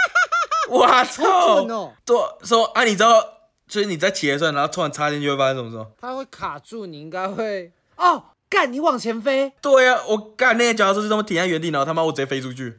[0.70, 1.64] 我操！
[2.04, 3.33] 对，说啊，你知道，
[3.74, 5.84] 就是你在骑的时候，然后突然插进去会发生什么时候？
[6.00, 9.52] 它会卡住，你应该会哦，干你往前飞。
[9.60, 12.78] 对呀，我干那些脚踏车就这么停在原地，然后他妈我直接飞出去。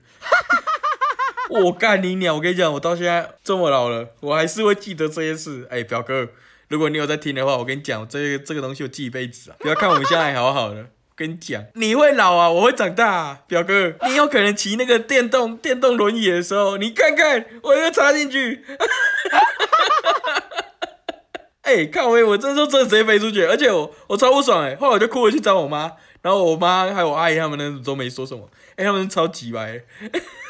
[1.52, 2.36] 我干你鸟！
[2.36, 5.68] 我跟你讲，我到现在这么老了，我还是会记得这些事。
[5.70, 6.30] 哎，表哥，
[6.70, 9.58] 如果你有在听的话，我跟你讲，这个这个东西我记一辈子啊！
[9.60, 10.86] 不要看我们现在还好好的。
[11.18, 18.66] 跟你讲，你会老啊，我会长大，啊，表哥，你有可能骑那个电动电动轮椅的时候，你看看，我又插进去，
[21.66, 29.82] 哎，看我，我这时候真的直接飞出去，而且我我超不爽哎，后来我就哭回去找我妈，然后我妈还有我阿姨他们那都没说什么，哎，他们超级白，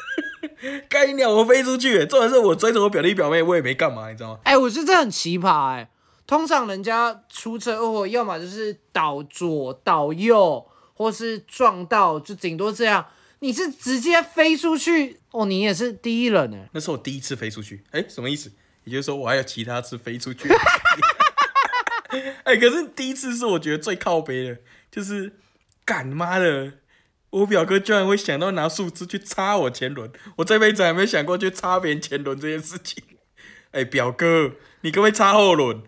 [0.88, 4.40] 该鸟我飞出去，重点是我追着我表弟表妹，我也没干嘛，你知道吗？
[4.44, 5.90] 哎，我觉得这很奇葩哎。
[6.26, 13.06] 通常人家出车祸，要么就是倒左、倒右，或是撞到，就顶多这样。
[13.38, 16.58] 你是直接飞出去哦，你也是第一人呢。
[16.72, 18.50] 那是我第一次飞出去，哎，什么意思？
[18.86, 20.48] 也就是说我还有其他次飞出去。
[22.44, 24.56] 哎，可是第一次是我觉得最靠背的，
[24.90, 25.34] 就是
[25.84, 26.72] 干妈的，
[27.30, 33.02] 我表哥居然会想到拿树枝去插我前轮，我这辈子还没想过去插别人前轮这件事情。
[33.72, 35.82] 哎，表哥，你可不可以插后轮？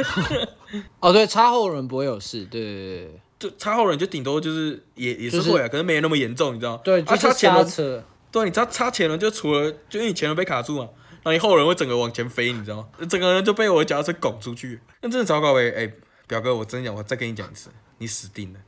[1.00, 6.80] 哦，对，插后轮不会有事，对对对，就插后轮就顶多就是也也是会啊，可是没有那么严重，你知道吗？
[6.82, 10.88] 对，插前轮，对，你插插前轮就除了就因为你前轮被卡住嘛，
[11.22, 12.88] 然后你后轮会整个往前飞，你知道吗？
[13.08, 15.72] 整个人就被我的脚踏车拱出去，那真的糟糕呗！
[15.76, 15.92] 哎，
[16.26, 18.60] 表哥，我真讲，我再跟你讲一次，你死定了，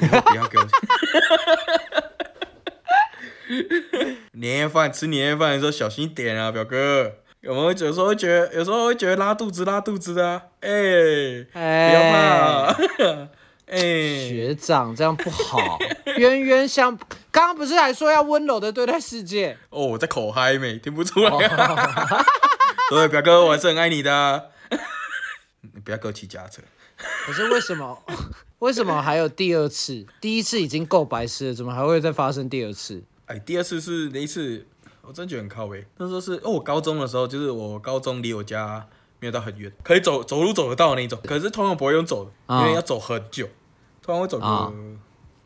[0.00, 0.66] 以后不要给我。
[4.32, 7.12] 年夜饭吃年夜饭的时候小心点啊，表哥。
[7.40, 12.76] 有没有有时候会觉得，有时候会觉得拉肚子拉肚子的，哎，不要怕，
[13.70, 13.78] 哎，
[14.28, 15.78] 学长这样不好。
[16.16, 16.96] 冤冤相，
[17.30, 19.56] 刚刚不是还说要温柔的对待世界？
[19.70, 21.30] 哦，我在口嗨没听不出来。
[22.90, 24.50] 对，表哥，我还是很爱你的。
[25.60, 26.60] 你不要给我骑假车。
[27.24, 28.02] 可是为什么？
[28.58, 30.04] 为什么还有第二次？
[30.20, 33.02] 第一次已经够白痴了，怎么还会再发生第二次？
[33.26, 34.66] 哎，第二次是那一次。
[35.02, 35.84] 我真觉得很靠背。
[35.96, 38.86] 那时候是哦，我高中的时候，就是我高中离我家
[39.18, 41.18] 没有到很远，可以走走路走得到那种。
[41.24, 42.30] 可是通常不会用走的，
[42.60, 43.48] 因为要走很久，
[44.02, 44.72] 通常会走个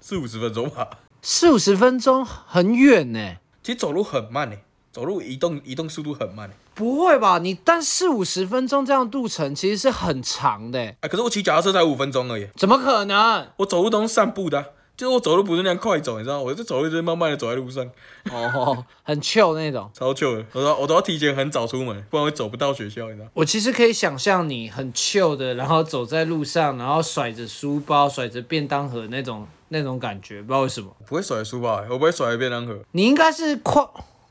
[0.01, 0.89] 四五十分钟吧。
[1.23, 3.37] 四五十分钟很远呢。
[3.63, 4.57] 其实走路很慢呢，
[4.93, 6.51] 走路移动移动速度很慢。
[6.75, 7.39] 不会吧？
[7.39, 10.79] 你但四五十分钟这样路程其实是很长的。
[11.01, 12.49] 哎，可是我骑脚踏车才五分钟而已。
[12.57, 13.49] 怎么可能？
[13.59, 14.75] 我走路都是散步的。
[14.97, 16.43] 就是我走路不是那样快走，你知道吗？
[16.43, 17.85] 我就走路就是慢慢的走在路上，
[18.31, 20.47] 哦，很 chill 那种，超 chill 的。
[20.53, 30.95] 我都我都要提前很早出门，不然会走不到学校，你知道我其实可以想象你很 chill 的，然后走在路上，然后甩着书包、甩着便当盒那种那种感觉，不知道为什么。
[31.07, 32.79] 不会甩书包，我不会甩便当盒。
[32.93, 33.85] 你应该是快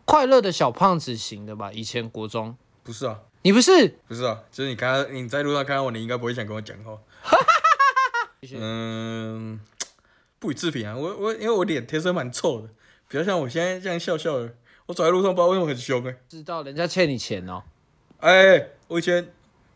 [0.06, 1.72] 快乐的小胖子型的吧？
[1.74, 3.20] 以前国中不是啊？
[3.42, 3.98] 你不是？
[4.08, 4.40] 不是啊？
[4.50, 6.98] 就是你看你在路上看到我，你应该不会想跟我讲话。
[8.56, 9.60] 嗯。
[10.44, 12.68] 不予置评啊，我我因为我脸天生蛮臭的，
[13.08, 14.54] 比较像我现在这样笑笑的。
[14.86, 16.14] 我走在路上不知道为什么很凶哎。
[16.28, 17.64] 知道人家欠你钱哦。
[18.20, 19.26] 哎，我以前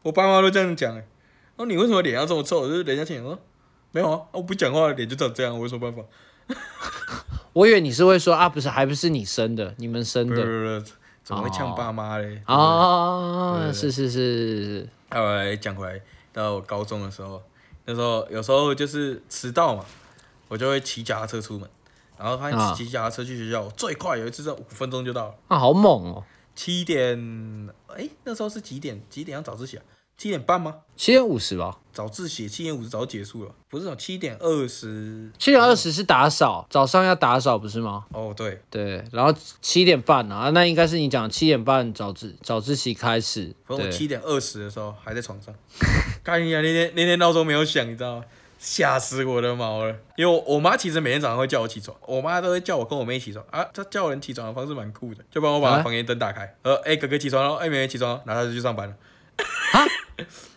[0.04, 1.08] 我爸妈都这样讲哎。
[1.56, 2.68] 说你为什么脸要这么臭？
[2.68, 3.40] 就是人家欠你说
[3.94, 6.04] 没有啊，我不讲话脸就长这样，我有什么办法？
[7.54, 10.36] 我以为你是会说啊，不是，还不是你生的，你们生的。
[10.36, 10.84] 不是，
[11.24, 12.42] 怎么会呛爸妈嘞？
[12.46, 14.90] 啊，是是是。
[15.12, 16.02] 后来讲回来，
[16.34, 17.42] 到我高中的时候，
[17.86, 19.86] 那时候有时候就是迟到嘛。
[20.48, 21.70] 我就会骑脚踏车出门，
[22.18, 25.36] 然后发现骑脚踏车去学校最快有一次是五分钟就到了。
[25.48, 26.24] 啊，好猛哦！
[26.56, 29.02] 七点，哎，那时候是几点？
[29.10, 29.84] 几点要早自习啊？
[30.18, 30.74] 七点半吗？
[30.96, 31.78] 七点五十吧。
[31.94, 33.96] 早自习七点五十早结束了，不是？
[33.98, 35.32] 七点二十。
[35.38, 38.06] 七点二十是打扫，早上要打扫不是吗？
[38.12, 39.04] 哦，对对。
[39.12, 39.32] 然后
[39.62, 43.56] 七点半啊，那应该是你讲七点半早自早自习开始。
[43.68, 45.54] 我七点二十的时候还在床上，
[46.24, 48.26] 看一下那天那天闹钟没有响，你知道吗？
[48.60, 49.96] 吓死我的毛了！
[50.16, 53.64] 因为我妈其实每天早上会叫我起床，我妈都会叫我跟我妹起床啊。
[53.74, 58.96] 她叫人起床的方式蛮酷的，就帮我把房间灯打开，呃，哎，哥哥起床了，哎，妹妹起床，然后她就去上班了。
[59.74, 59.86] 啊，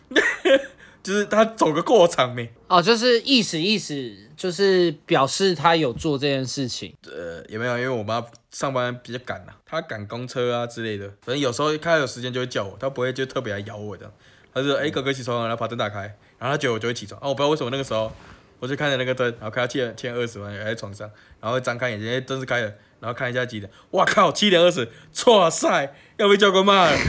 [1.03, 2.51] 就是她走个过场没？
[2.67, 6.95] 哦，就是意思意思，就是表示她有做这件事情。
[7.05, 7.77] 呃，有没有？
[7.77, 14.11] 因为我妈上班比较赶啊，她赶公车啊之类的，反正有时候看她有时间就会叫我，她不会就特别来咬我的。
[14.53, 18.11] 她说：“哎，哥哥起床了，然后把灯打开。”然后他觉得我就会起床，哦，我不知道为什么那个时候，
[18.57, 21.07] 我就看着那个灯，然后看他欠欠二十万还在床上，
[21.39, 22.67] 然后张开眼睛，哎灯是开的，
[22.99, 24.89] 然后看一下几点，哇靠，七点二十，
[25.27, 26.97] 哇塞，要被教官骂了。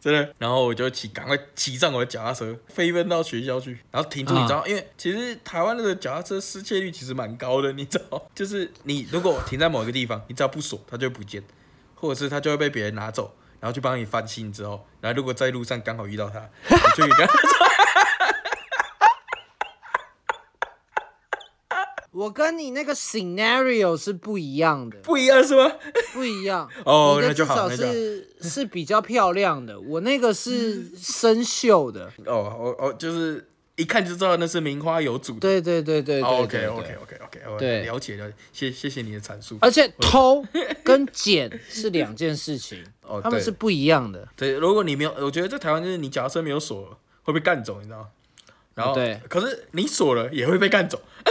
[0.00, 11.42] 真的，然后我就骑，赶快骑上我的脚踏车，飞奔到学校去，然后停住，你知道，因为其实台湾那个脚踏车失窃率其实蛮高的，你知道，就是你如果停在某一个地方，你只要不锁，它就会不见，
[11.94, 17.48] 或者是它就会被别人拿走，然后去帮你翻新之后，然后如果在路上刚好遇到他， 你就可以跟他说。
[22.10, 25.70] 我跟你那个 scenario 是不一样的，不一样是吗？
[26.12, 26.68] 不一样。
[26.84, 32.10] 哦那就好那就好少是是比较漂亮的，我那个是生锈的。
[32.26, 33.46] 哦，哦哦就是
[33.78, 35.40] 一看就知道那是名花有主的。
[35.40, 39.56] 对对对对 OK OK OK OK，我对了解了解，谢谢谢你的阐述。
[39.60, 40.44] 而且偷
[40.82, 44.28] 跟捡是两件事情， 哦，他们是不一样的。
[44.36, 48.08] 对，如果你没有，我觉得在台湾就是你脚踏车没有锁会被干走，你知道吗？
[48.74, 51.00] 然后对可是你锁了也会被干走。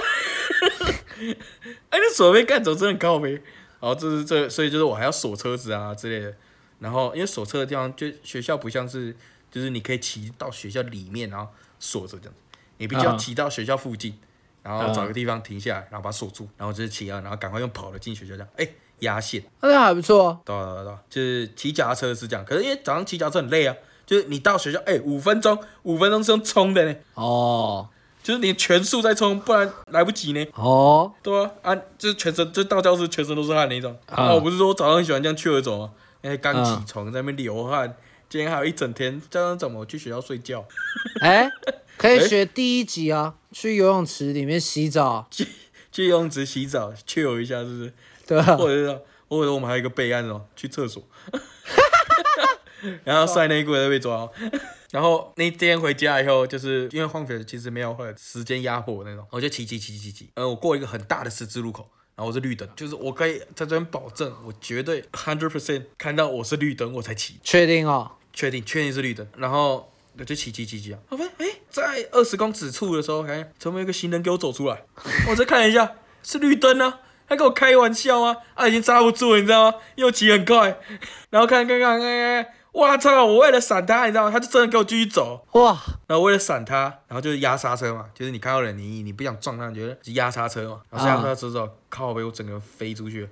[1.89, 3.41] 哎，你锁被干走真的很高呗。
[3.79, 6.33] 然后这是这，所以就是我还要锁车子啊之类的。
[6.79, 9.15] 然后因为锁车的地方，就学校不像是，
[9.57, 12.33] 就是你可以骑到学校里面，然后锁着这样。
[12.77, 14.15] 你必须要嗯骑到学校附近，
[14.61, 18.47] 然后找个地方停下来，然后把它锁住，然后就是骑啊，然后赶快用跑的进学校这样。
[18.57, 19.43] 哎，压线。
[19.61, 20.39] 那还不错。
[20.45, 27.89] 对啊对啊对啊，就是骑脚踏车是这样，可是因为早上骑脚踏车很累啊，就是你到学校，哎、五分钟，五分钟是用冲的呢，哦
[28.21, 30.45] 就是你全速在冲，不然来不及呢。
[30.53, 33.97] 哦，对啊，啊，就是全身，就到教室全身都是汗那种。
[34.07, 35.91] 啊啊，我不是说我早上很喜欢这样去而走吗？
[36.21, 37.95] 因为刚起嗯床在那边流汗，
[38.29, 40.65] 今天还有一整天，这样怎么去学校睡觉？
[41.21, 41.49] 哎，
[41.97, 45.47] 可以哎学第一集啊，去游泳池里面洗澡， 去
[45.91, 47.93] 去游泳池洗澡，去游一下，是不是？
[48.27, 48.57] 对啊？
[48.57, 51.01] 或者是，或者我们还有一个备案哦，去厕所，
[53.05, 54.31] 然后晒内裤再被抓哦。
[54.91, 60.29] 然后那天回家以后，就是因为放学其实没有会有时间压迫那种，我就骑骑骑骑骑。
[60.35, 68.11] 呃，我过一个很大的十字路口，然后我是绿灯，就是我可以在这边保证，我绝对 hundred percent 看到我是绿灯我才骑，确定哦。
[68.38, 74.84] 确定确定是绿灯，然后我就骑骑骑骑啊，我发现哎，在二十公尺处的时候，哎，怎么有一个行人给我走出来？
[75.28, 79.78] 我再看一下，是绿灯啊，他跟我开玩笑啊，啊，已经刹不住了，你知道吗？
[79.95, 80.80] 又骑很快，
[81.32, 83.26] 然后看看看看看，哇操！
[83.26, 84.32] 我为了闪他，你知道吗？
[84.32, 93.30] 他就真的给我继续走，哇，然后为了闪他，然后就是压刹车嘛，就是你看到人，你你不想撞他，你觉得就压刹车嘛，然后压刹车之后，靠背我整个人飞出去了，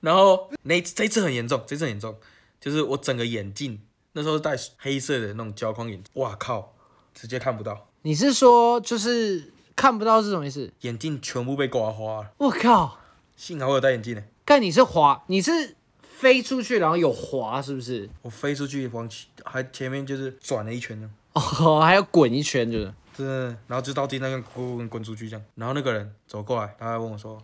[0.00, 2.14] 然后那这次很严重，这次很严重，
[2.60, 3.80] 就是我整个眼镜
[4.12, 6.74] 那时候是戴黑色的那种胶框眼镜，哇靠，
[7.14, 10.70] 直接看不到，你是说就是看不到是什么意思？
[10.80, 12.98] 眼镜全部被刮花了，我靠，
[13.36, 18.08] 幸好我有戴眼镜呢，但你是滑，你是飞出去然后有滑是不是？
[18.22, 21.10] 我飞出去往前还前面就是转了一圈呢。
[21.34, 22.92] 哦， 还要滚一圈就是。
[23.16, 27.40] 真的，然后就到地上滚滚滚出去这样，然后那个人走过来，他还问我说：“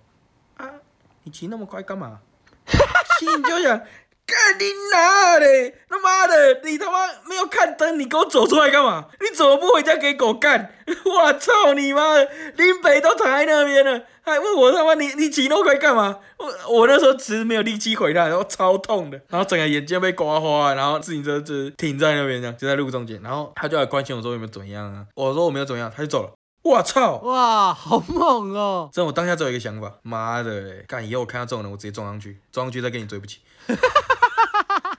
[0.56, 0.66] 啊，
[1.24, 2.20] 你骑那么快干嘛？”
[3.20, 3.80] 心里就想
[4.26, 5.74] ：“干你哪嘞？
[5.88, 9.06] 他妈的，你他妈没有看灯，你给我走出来干嘛？
[9.20, 10.74] 你怎么不回家给狗干？
[11.04, 12.28] 我操你妈的！
[12.56, 16.18] 林北都躺在那边了，还问我他妈你你骑那么快干嘛？
[16.38, 25.04] 我我那时候其实没有力气回来，然后超痛的，然后整个眼睛被刮花，然后自行车就停在那边这样，就在路中间，然后他就来关心我说有没有怎么样啊？
[25.14, 26.32] 我说我没有怎么样，他就走了。
[26.62, 27.16] 我操！
[27.18, 28.88] 哇，好猛哦！
[28.90, 33.40] 真的，我当下只有一个想法，妈的嘞，干以后我看到这种人，我直接撞上去，撞上去再跟你对不起。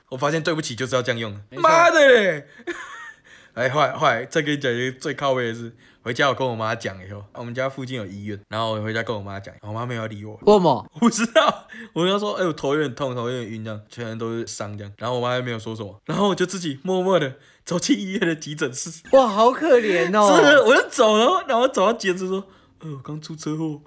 [0.10, 2.48] 我发现对不起就是要这样用妈的嘞！
[3.56, 10.86] 哎，后来后来再跟你讲一个最靠背的事，回家我跟我妈讲以后，我们家附近有医院，然后我回家跟我妈讲，我妈没有要理我，为什么？
[10.94, 20.66] 我不知道，我跟她说，哎、我头有点痛，头有点晕，这样全身都是伤这样，然后我妈也没有说什么，然后我就自己默默的走进医院的急诊室，哇，好可怜真的，哦！
[20.66, 22.46] 我就走了，然后走到急诊室说，
[22.80, 23.82] 呃，我刚出车祸，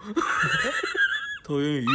[1.44, 1.86] 头有点晕。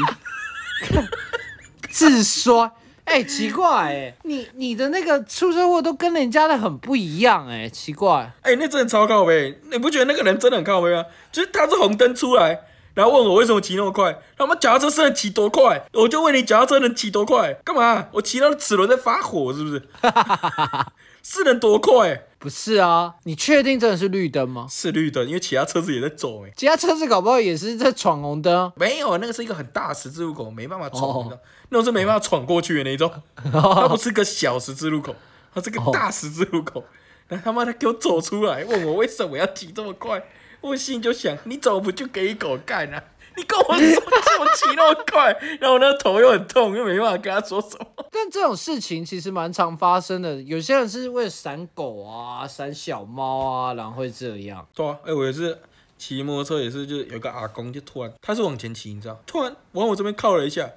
[1.89, 2.71] 自摔。
[3.13, 8.31] 哎、奇怪哎， 你你的那个出车祸都跟人家的很不一样哎，奇怪。
[8.41, 11.05] 哎、那真的超靠背，你不觉得那个人真的很靠背吗？
[11.31, 12.61] 就是他是红灯出来，
[12.93, 15.83] 然后问我为什么骑那么快，他妈脚踏车是能骑多快？
[15.93, 17.53] 我就问你脚踏车能骑多快？
[17.65, 18.07] 干嘛？
[18.13, 19.81] 我骑到齿轮在发火是不是？
[21.23, 22.25] 是能多快？
[22.37, 24.67] 不是啊，你确定真的是绿灯吗？
[24.69, 28.73] 是绿灯，因为其他车子也在走哎、其他车子搞不好也是在闯红灯啊。
[28.75, 33.09] 没有，那个是一个很大十字路口，没办法闯，哦你知道那种是没办法闯过去的那种。
[33.35, 35.15] 它不是个小十字路口，
[35.55, 36.83] 它是个大十字路口。
[37.29, 40.21] 然后他妈的给我走出来，问我为什么要骑这么快？
[40.59, 43.01] 我心里就想，你怎么不就给狗干啊？
[43.35, 47.85] 你跟我说我骑那么快，然后我那头又很痛，又没办法跟他说什么。
[48.11, 54.67] 但这种事情其实蛮常发生的，有些人是为了闪狗啊、闪小猫啊，然后会这样。
[54.75, 55.59] 对啊，哎、我也是
[55.97, 60.69] 骑摩托车也是，就是有个阿公就突然他是往前骑，你知道，突然往我这边靠了一下，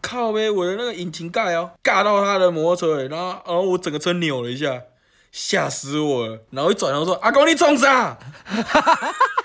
[0.00, 4.82] 靠呗，我的那个引擎盖哦，尬到他的摩托车，然后然后我整个车扭了一下，
[5.32, 6.38] 吓死我了。
[6.50, 8.16] 然后一转头说：“阿公，你冲啥？”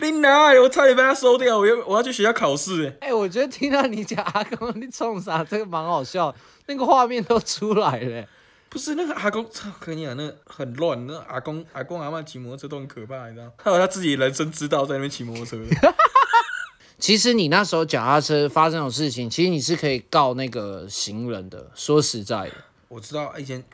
[0.00, 0.52] 你哪？
[0.60, 2.96] 我差点被他收掉，我要我要去学校考试。
[3.00, 6.34] 哎，我觉得听到你讲阿公你冲啥，这个蛮好笑，
[6.66, 8.26] 那个画面都出来了。
[8.70, 9.68] 不是那个阿公，操！
[9.80, 11.06] 跟你讲，那很乱。
[11.06, 13.50] 那阿公、阿公、阿妈骑摩托车都很可怕，你知道？
[13.56, 15.56] 还有他自己人生之道在那边骑摩托车。
[16.98, 21.70] 其实你那时候脚踏车发生的事情，其实你是可以告那个行人的。
[21.74, 22.52] 说实在的，
[22.88, 23.64] 我知道以前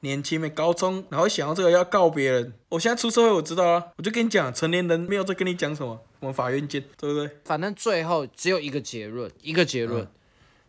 [0.00, 2.52] 年轻没高中，然后想到这个要告别人。
[2.70, 3.88] 我现在出社会，我知道啊。
[3.96, 7.30] 我就跟你讲，成年人没有在跟你讲什么，我们法院见，对不对？
[7.44, 10.06] 反正最后只有一个结论，一个结论。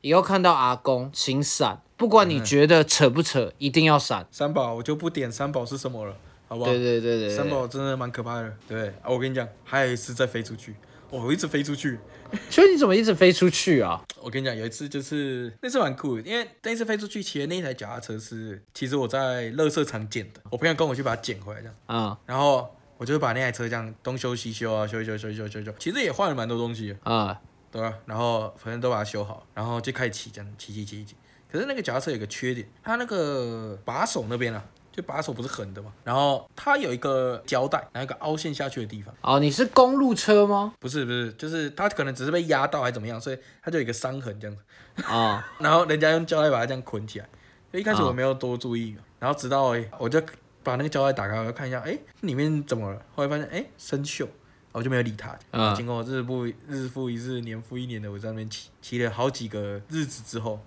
[0.02, 1.82] 以后看到阿公，请闪。
[1.96, 4.28] 不管你觉得扯不扯，一定要闪。
[4.32, 6.16] 三宝，我就不点三宝是什么了，
[6.48, 6.72] 好不好？
[6.72, 7.30] 对对对对。
[7.30, 9.10] 三宝真的蛮可怕的，对啊。
[9.10, 10.76] 我跟你讲，还有一次再飞出去，
[11.12, 12.00] 我一直飞出去。
[12.50, 14.04] 所以你怎么一直飞出去啊？
[14.22, 21.76] 我跟你讲，有一次就是那次蛮酷的，因为那次飞出去骑的那台脚踏车是，其实我在乐色场捡的，我朋友跟我去把它捡回来这样。
[21.88, 22.18] 啊。
[22.26, 27.40] 然后我就把那台车这样东修西修啊，修一修修一修修修，其实也换了蛮多东西啊。
[27.72, 27.94] 对吧？
[28.06, 31.16] 然后反正都把它修好，然后就开始骑，这样骑骑骑骑。
[31.50, 39.14] 可是那个脚踏车有个缺点，它那个把手那边啊，就把手不是横的嘛，然后它有一个胶带，然后一个凹陷下去的地方。
[39.22, 40.74] 哦，你是公路车吗？
[40.80, 45.04] 不是不是，就是它可能只是被压到还怎么样，所以它就有一个伤痕这样子。
[45.04, 45.48] 啊。
[45.60, 47.30] 然后人家用胶带把它这样捆起来。
[47.72, 50.22] 一开始我没有多注意，然后直到我就
[50.62, 53.02] 把那个胶带打开，我看一下，哎，里面怎么了？
[53.16, 54.28] 后来发现，哎，生锈。
[54.74, 55.38] 我就没有理他。
[55.52, 60.62] 啊，经过日复日复一日、年复一年的我在那边骑，骑了好几个日子之后，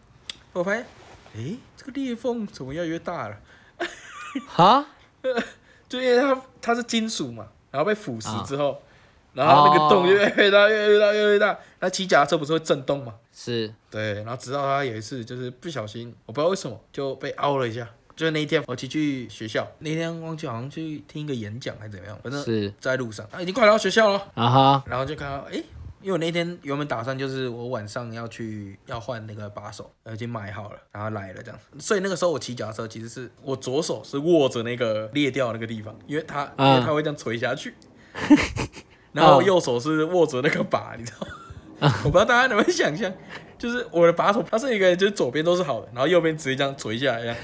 [0.52, 0.84] 我发现，
[1.34, 3.36] 哎，这个裂缝怎么越来越大了？
[4.46, 4.86] 哈？
[5.88, 8.80] 就因为它它是金属嘛，然后被腐蚀之后，
[9.32, 11.58] 然后那个洞越来越大，越来越大，越来越大。
[11.80, 13.14] 那骑脚踏车不是会震动嘛？
[13.32, 13.72] 是。
[13.90, 17.88] 对，然后直到他有一次就是不小心，我不知道为什么就被凹了一下。
[18.16, 19.66] 就是那一天，我骑去学校。
[19.80, 24.84] 那天忘记好像去听一个演讲还是怎么样，反正是在路上，啊，已经快到学校了啊哈。
[24.86, 25.60] 然后就看到，哎，
[26.04, 31.58] 因为我那天原本打算就是我晚上要去要换那个把手，已经买好了，然后来了这样。
[31.78, 37.74] 所以那个时候我骑脚踏车，其实是我左手是握着那个裂掉那个地方，因为它因为它会这样垂下去，
[39.12, 41.94] 然后右手是握着那个把，你知道吗？
[42.04, 43.10] 我不知道大家能不能想象，
[43.56, 47.34] 就是我的把手它是一个，就是左边都是好的，然后右边直接这样垂下来一样。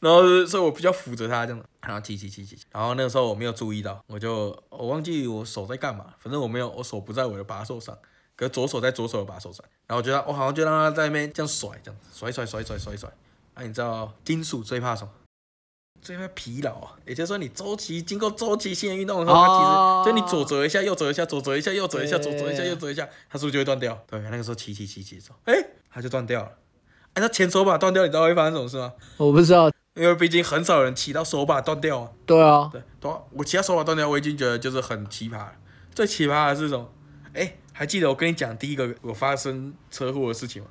[0.00, 2.56] 然后，所以我比较扶着他这样，然后骑骑骑骑。
[2.70, 7.96] 然后那个时候我没有注意到，我就我忘记我手在干嘛，反正我没有，我手不在我的把手上，
[8.36, 9.64] 可是左手在左手的把手上。
[9.86, 13.10] 然后我觉得我好像就让他在那边这样甩，这样甩甩甩甩甩甩。
[13.56, 15.10] 那你知道金属最怕什么？
[16.00, 16.94] 最怕疲劳啊！
[17.04, 24.00] 也就是说，你周期经过周期性的运动的时候，它其实就你左折一下，右折一下，左折一下，右折一下，左折一下，右折一下，它是不是就会断掉？
[24.06, 25.54] 对，那个时候骑骑骑骑走，哎，
[25.90, 26.52] 它就断掉了。
[27.14, 28.92] 哎，那前手把断掉，你知道会发生什么事吗？
[29.16, 29.68] 我不知道。
[29.98, 32.10] 因为毕竟很少人骑到手把断掉啊。
[32.24, 35.52] 对啊，对，对，我骑到手把断掉，我已经觉得就是很奇葩了。
[35.94, 36.88] 最奇葩的是什么？
[37.34, 40.68] 哎，还记得我跟你讲第一个我发生车祸的事情吗？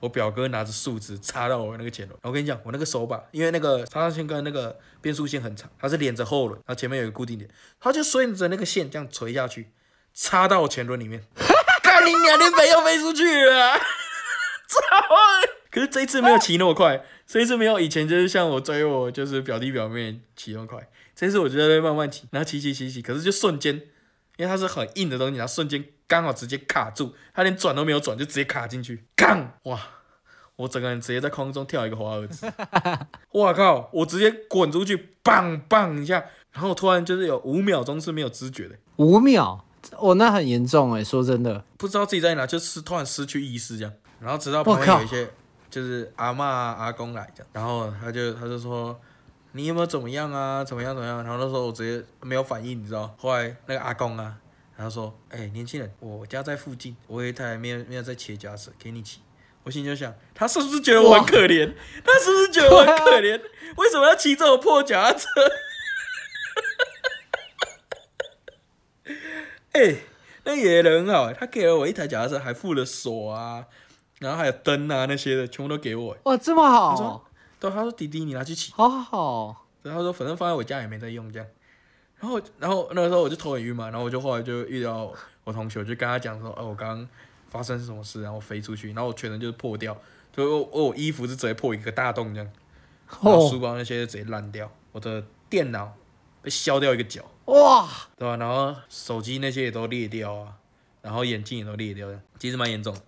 [0.00, 2.16] 我表哥拿着树枝插到我那个前轮。
[2.22, 7.50] 我跟你讲，我那个手把，因为那个插上线跟那个变速线很长，它是连着后轮，然后前面有一个固定点，
[7.80, 9.72] 它就顺着那个线这样垂下去，
[10.14, 11.24] 插到我前轮里面。
[11.82, 13.84] 看你两天没有飞出去了，操！
[15.70, 23.74] 可是这一次没有骑那么快，这一次没有以前就是像我追我就是表弟表妹骑那么快，这次我觉得慢慢骑，然后骑骑骑骑，可是就瞬间，
[24.36, 29.54] 因为它是很硬的东西，然后瞬间刚好直接卡住，它连转都没有转就直接卡进去，杠！
[29.64, 29.80] 哇！
[30.56, 32.44] 我整个人直接在空中跳一个华尔兹，
[33.30, 33.88] 我靠！
[33.92, 39.64] 我直接滚出去，棒棒一下，然后突然就是有五秒钟是没有知觉的，五秒，
[39.96, 45.28] 哦，那很严重哎，说真的，不知道自己在哪，就是突然失去意识这样，然后直到旁边有一些。
[45.70, 48.98] 就是阿妈阿公来讲，然后他就他就说
[49.52, 50.64] 你有没有怎么样啊？
[50.64, 51.22] 怎么样怎么样？
[51.22, 53.14] 然后那时候我直接没有反应，你知道？
[53.18, 54.38] 后来那个阿公啊，
[54.76, 59.20] 然后说：“哎，年轻人，我家在附近，我有一台没有没有在骑驾驶，给你骑。”
[59.62, 61.70] 我心里就想，他是不是觉得我很可怜？
[62.02, 63.38] 他是不是觉得我很可怜？
[63.76, 65.26] 为什么要骑这种破脚踏车？
[69.72, 69.96] 哎，
[70.44, 73.66] 那爷爷人很好，他给了我一台脚踏车，还附了锁啊。
[74.20, 76.16] 然后还有灯啊那些的，全部都给我。
[76.24, 76.90] 哇，这么好！
[76.90, 77.24] 他说，
[77.60, 78.72] 对，他说弟弟你拿去骑。
[78.72, 79.66] 好好。
[79.82, 81.48] 然后说反正放在我家也没在用这样。
[82.18, 85.12] 然后，然后那个时候我就头很晕嘛，然后我就后来就遇到
[85.44, 87.08] 我同学，就跟他讲说，哦，我刚刚
[87.48, 89.96] 发生什么事，然后飞出去，然后我全身就是破掉，
[90.32, 92.50] 就我我衣服是直接破一个大洞这样，
[93.22, 95.92] 然后书包那些直接烂掉，我的电脑。
[96.40, 97.84] 被削掉一个角，哇，
[98.16, 100.54] 对吧、然后手机那些也都裂掉啊，
[101.02, 103.00] 然后眼镜也都裂掉的，其实蛮严重的。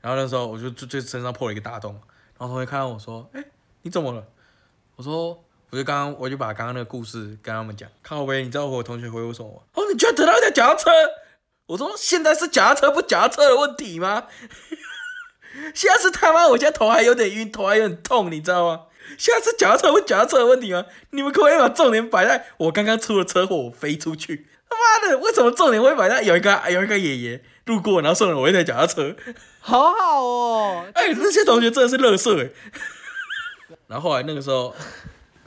[0.00, 1.92] 然后那时候我就就就身上破了一个大洞，
[2.38, 3.44] 然后同学看到我说：“哎、
[3.82, 4.24] 你怎么了？”
[4.96, 7.88] 我说：“我就刚刚我就把刚刚那个故事跟他们讲。
[8.02, 9.60] 靠呗，你知道我同学回我什么吗？
[9.74, 10.90] 哦，你居然得到一台脚踏车！
[11.66, 14.26] 我说现在是脚踏车不脚踏车的问题吗？
[15.74, 18.86] 现在是他妈，我现在头还有点晕，头还有点痛，你知道吗？
[19.18, 20.86] 现在是脚踏车不脚踏车的问题吗？
[21.10, 24.46] 你们可不可以把重点摆在我刚刚出了车祸，我飞出去？
[24.68, 29.16] 他妈的，为什么重点会摆在有一个有一个爷爷路过，然后送了我一台脚踏车？
[29.60, 32.50] 好好哦，哎、那些同学真的是乐色哎。
[33.86, 34.74] 然后后来那个时候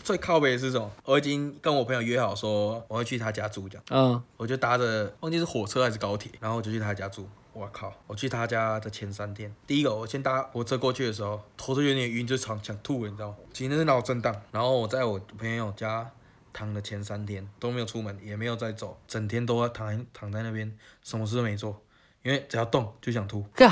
[0.04, 0.92] 最靠北的是什么？
[1.06, 7.28] 我已经跟我朋友约好说我会去他家住，这样嗯，我就搭着忘记是火车还是高铁，然后我就去他家住。
[7.54, 7.94] 我靠！
[8.08, 13.36] 我去他家的前三天，第一个我先搭火车过去的时候，头都有点晕，就想想吐了，你知道吗？
[13.54, 14.36] 其实那是脑震荡。
[14.52, 16.10] 然后我在我朋友家
[16.52, 21.80] 躺的前三天都没有出门，也没有再走，整天都躺在躺在那边，什么事都没做，
[22.24, 23.46] 因为只要动就想吐。
[23.54, 23.72] 干，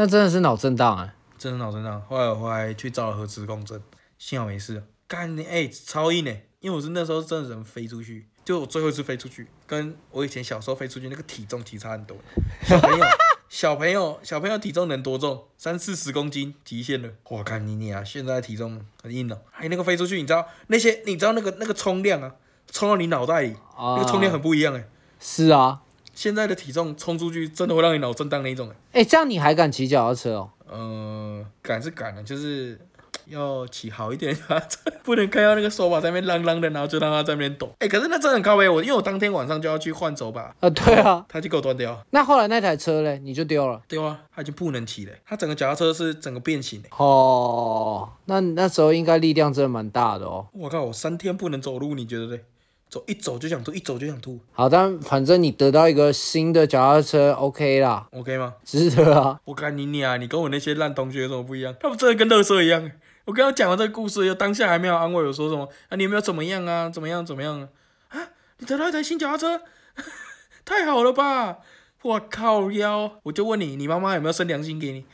[0.00, 2.00] 那真的是脑震荡啊，真的脑震荡。
[2.08, 3.78] 后来我还去照了核磁共振，
[4.16, 4.82] 幸好没事。
[5.06, 12.16] 干你哎、超硬哎、因为我是那时候真的人飞出去，就我最后一次飞出去，跟我以前小时候飞出去那个体重其实差很多。
[12.62, 13.04] 小朋友，
[13.50, 15.44] 小朋友，小朋友体重能多重？
[15.58, 17.10] 三四十公斤极限了。
[17.28, 19.38] 我看你你啊，现在体重很硬了。
[19.50, 22.36] 还有那个飞出去，你知道那些，你知道那个那个冲量啊，
[22.72, 24.88] 冲到你脑袋里，啊那个冲量很不一样哎、
[25.18, 25.82] 是啊，
[26.20, 30.50] 现在的体重冲出去，真的会让你脑震荡那一种哎、哎，这样你还敢骑脚踏车哦？
[30.68, 32.78] 呃，敢是敢的，就是
[33.24, 34.62] 要骑好一点啊，
[35.02, 37.72] 不能看到那个手把在那边啷啷的，然后就让它在那边抖。
[37.78, 41.98] 哎、可是那真的很靠背，我因为我当天晚上就要去换手把，啊， 对啊，它就给我断掉。
[42.10, 43.80] 那后来那台车嘞，你就丢了。
[43.88, 46.88] 丢啊，它已经不能骑了，它整个脚踏车是整个变形的。
[46.98, 50.48] 哦，那那时候应该力量真的蛮大的哦。
[50.52, 52.44] 我靠，我三天不能走路，你觉得嘞？
[52.90, 58.54] 走一走就想吐，一走就想吐好，但反正你得到一个新的脚踏车，OK 啦，，OK 吗？
[58.64, 59.38] 值得啊。
[59.44, 61.72] 我看你你啊，你跟我那些烂同学有什么不一样？
[61.80, 62.90] 他们真的跟乐色一样。
[63.26, 66.90] 我刚刚讲完这个故事，又当下还没有安慰我说什么啊，你有没有怎么样啊？
[66.90, 67.68] 怎么样怎么样啊？
[68.08, 68.28] 啊，
[68.58, 69.62] 你得到一台新脚踏车，
[70.66, 71.58] 太好了吧！
[72.02, 75.04] 我靠腰，我就问你，你妈妈有没有生良心给你？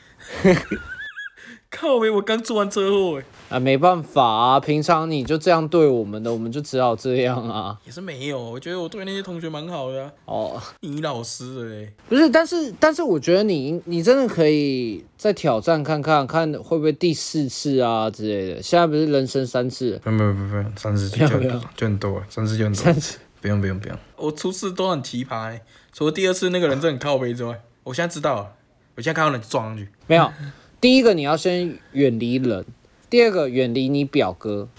[1.69, 7.77] 靠呗，我刚出完车祸哎，啊，没办法啊，平常你就这样对我们的，我们就只好这样啊。
[7.85, 18.61] 也是没有，我觉得我对那些同学蛮好的、啊，哦，你老师的嘞，不是，但是但是我觉得你你真的可以再挑战看看，看会不会第四次啊之类的。
[18.61, 22.83] 现在不是人生三次，不用不用不用不用，三十不要不要就很多，三次就很多。
[22.83, 23.17] 三次。
[23.39, 25.61] 不用不用不用，我出事都很奇葩、欸，
[25.93, 28.51] 除了第二次那个人真的很靠背之外，我现在知道了，
[28.95, 29.87] 我现在看到人就撞上去。
[30.07, 30.29] 没有，
[30.87, 32.65] 第一个你要先远离人，
[33.09, 34.69] 第二个远离你表哥，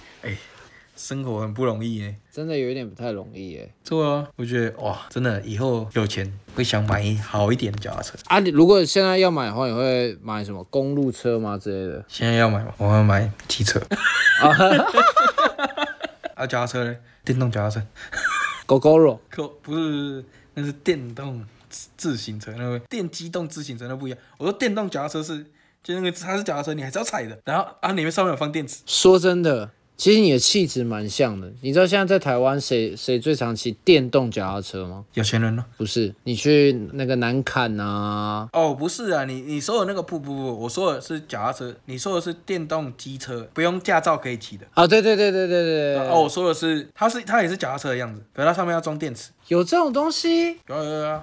[0.96, 3.70] 生活很不容易哎、真的有一点不太容易耶。
[3.84, 8.16] 对啊，我觉得哇，真的以后有钱会想买好一点的脚踏车。
[8.24, 12.02] 啊，你如果现在要买的话，你会买什么公路车吗之类的？
[12.08, 12.72] 现在要买吗？
[12.78, 13.78] 我要买汽车。
[16.34, 16.96] 啊，脚踏车嘞？
[17.22, 17.86] 电动脚踏车？
[18.64, 24.18] 狗狗肉可不是，那是电动自自行车，那个电机动自行车那不一样。
[24.38, 25.44] 我说电动脚踏车是，
[25.82, 28.82] 就那个它是脚踏车，你还是要踩的，然后啊里面上面有放电池。
[28.86, 31.50] 说真的，其实你的气质蛮像的。
[31.62, 35.04] 你知道现在在台湾谁谁最常骑电动脚踏车吗？
[35.14, 35.64] 有钱人呢？
[35.76, 44.66] 不是，你去那个南坎啊，哦，不是啊，你你说的那个不不不，我说的是脚踏车，你说的是电动机车，不用驾照可以骑的。
[44.74, 49.30] 啊，对对对对对对对，哦，我说的是，它是它也是脚踏车的样子，可是它上面要装电池。
[49.48, 51.22] 有这种东西有啊有啊有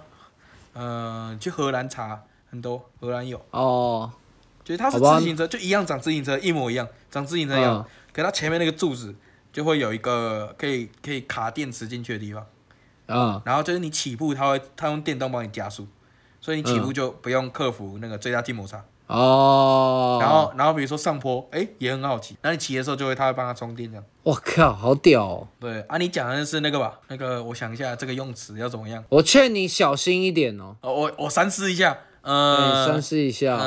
[0.74, 4.12] 嗯，呃，去荷兰查很多，荷兰有，哦，
[4.66, 9.13] 就是它是自行车，就一样长自行车，一模一样，长自行车一样，嗯可它前面那个柱子
[9.53, 12.45] 就会有一个可以可以卡电池进去的地方，
[13.07, 15.88] 嗯，然后就是你起步，它会它用电动帮你加速，
[16.41, 18.84] 所以你起步嗯就不用克服那个最大静摩擦。
[19.07, 24.03] 哦，然后然后比如说上坡，哎、也很好骑，然后你骑的时候就会它会帮它充电这样。
[24.24, 25.47] 我靠，好屌哦！
[25.59, 26.99] 对啊，你讲的是那个吧？
[27.09, 29.03] 那个我想一下，这个用词要怎么样？
[29.09, 33.57] 我劝你小心一点哦，哦，我我三思一下，对，呃，三思一下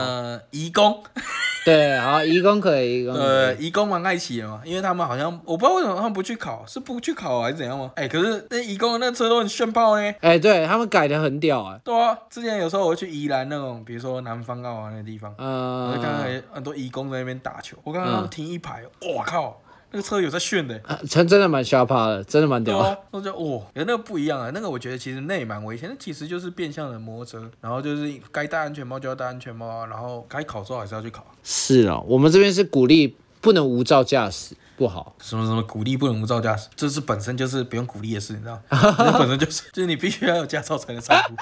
[0.50, 1.00] 移工，
[1.64, 3.66] 对，好，移工可以，移工可呃，以。
[3.68, 7.92] 移工蛮爱骑的嘛，因为他们好像我不知道为什么他们不去考，是不去考还是怎样吗？
[7.94, 10.12] 哎、可是那移工的那车都很炫炮呢。
[10.20, 19.60] 哎，对他们改的很屌哎，对啊，之前有时候我去宜兰那种，比如说南方澳啊那个地方，我就看到很多移工在那边打球，我看到他们停一排，我靠，
[19.90, 20.80] 那个车有在炫的。
[20.86, 22.84] 啊真真的蛮吓怕的，真的蛮屌的。
[22.84, 31.30] 对啊，我就哇，有那个不一样啊，那个我觉得其实那也蛮危险，那其实就是变相的摩托车，然后就是该戴安全帽就要戴安全帽啊，然后该考照还是要去考啊。
[31.42, 34.54] 是啊，我们这边是鼓励不能无照驾驶。
[34.76, 35.16] 不好。
[35.20, 38.94] 什么什么鼓励不能无照驾驶，这是本身就是不用鼓励的事，你知道吗？
[38.96, 41.36] 这本身就是就是你必须要有驾照才能上路。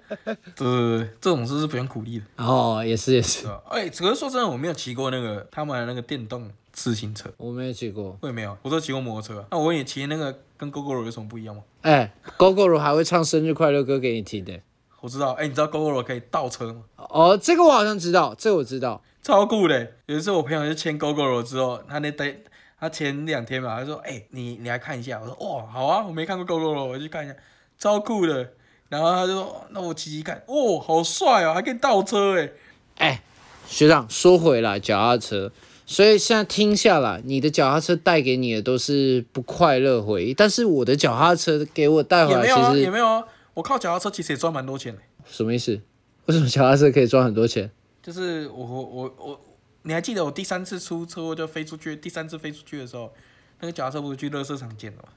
[0.00, 3.46] 对 对对，这种事是不用鼓励的，哦，也是也是？
[3.68, 8.18] 哎、可是说真的，我没有骑过那个他们的那个电动自行车，我没有骑过。
[8.20, 9.46] 我也没有，我都骑过摩托车啊。
[9.50, 11.62] 那我问你，骑那个跟 GoGo 有什么不一样吗？
[11.80, 14.60] 哎，GoGo 还会唱生日快乐歌给你听的。
[15.00, 16.82] 我知道，哎、你知道 GoGo 可以倒车吗？
[16.96, 19.02] 哦，这个我好像知道，这个我知道。
[19.22, 19.92] 超酷的。
[20.06, 22.36] 有一次我朋友就签 GoGo 之后，他那 day
[22.78, 27.34] 他前两天嘛，他说：“哎、你你来看一下。”我说：“哇，好啊，我没看过 GoGo，我去看一下，
[27.78, 28.52] 超酷的。”
[28.90, 32.50] 然后他就说：“那我骑骑看，哦，好帅哦，还可以倒车哎。
[32.98, 33.22] 哎，
[33.66, 35.50] 学长，说回来，脚踏车，
[35.86, 43.24] 所以现在听下来，你的脚踏车带给你的都是不快乐回忆，但是我的脚踏车给我带回来，也没有啊，也没有啊。
[43.52, 45.80] 我靠脚踏车其实也赚蛮多钱的，什么意思？
[46.26, 47.70] 为什么脚踏车可以赚很多钱？
[48.02, 49.40] 就是我我我我，
[49.82, 53.12] 你还记得我第三次出车祸就飞出去，第三次飞出去的时候，
[53.60, 55.08] 那个脚踏车不是去乐色场捡的吗？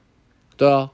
[0.56, 0.90] 对啊，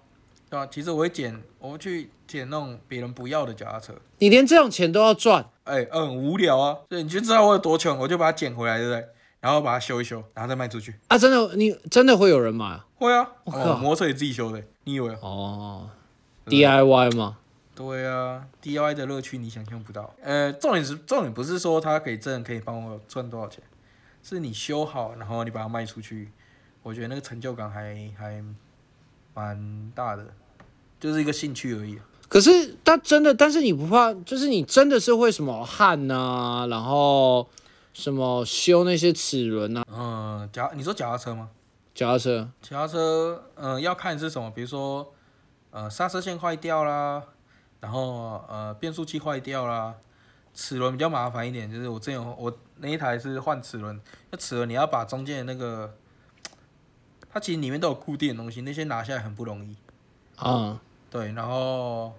[0.48, 3.92] 对啊、其实我会捡，我会去捡那种别人不要的脚踏车。
[4.18, 6.78] 你连这种钱都要赚，哎、嗯，很无聊啊。
[6.88, 9.08] 所以你就知道我有多穷，我就把它捡回来，对不对？
[9.44, 10.94] 然后把它修一修，然后再卖出去。
[11.08, 11.18] 啊！
[11.18, 12.86] 真的，你真的会有人买啊？
[12.96, 15.18] 会啊，我靠哦，摩托车也自己修的，你以为啊？
[15.20, 15.90] 哦
[16.46, 17.36] ，DIY 吗？
[17.74, 20.14] 对啊，DIY 的乐趣你想象不到。
[20.22, 23.62] 呃，重点是重点不是说它可以挣可以帮我赚多少钱，
[24.22, 26.30] 是你修好，然后你把它卖出去，
[26.82, 28.42] 我觉得那个成就感还还
[29.34, 30.24] 蛮大的，
[30.98, 31.98] 就是一个兴趣而已。
[32.30, 37.46] 可是，但真的，但是你不怕，就是你真的是会什么焊呐、然后
[37.94, 41.48] 什么修那些齿轮啊，嗯，脚你说脚踏车吗？
[41.94, 45.14] 脚踏车，脚踏车，嗯、要看是什么，比如说，
[45.70, 47.22] 呃，刹车线坏掉啦，
[47.80, 49.94] 然后呃，变速器坏掉啦，
[50.52, 54.00] 齿轮比较麻烦一点，就是我之前有我那一台是换齿轮，
[54.32, 55.94] 那齿轮你要把中间的那个，
[57.30, 59.76] 它其实里面都有固定的东西，那些拿下来很不容易。
[60.44, 60.76] 嗯，
[61.08, 62.12] 对，然后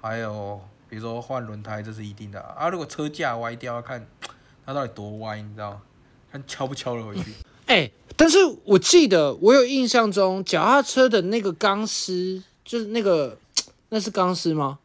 [0.00, 2.54] 还有比如说换轮胎，这是一定的啊。
[2.56, 4.06] 啊如果车架歪掉，要看
[4.66, 5.82] 它到底多歪，你知道吗？
[6.32, 7.22] 看敲不敲得回去。
[7.66, 13.38] 哎、但是我记得我有印象中，脚踏车的那个钢丝，就是那个
[13.90, 14.78] 那是钢丝吗？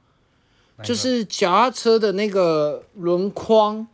[0.84, 3.88] 就是脚踏车的那个轮框，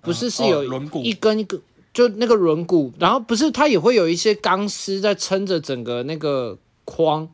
[0.00, 1.60] 不是是哦有轮毂一根一根，
[1.92, 6.56] 就那个轮毂，然后不是它也会有一些钢丝在撑着整个那个
[6.86, 7.28] 框。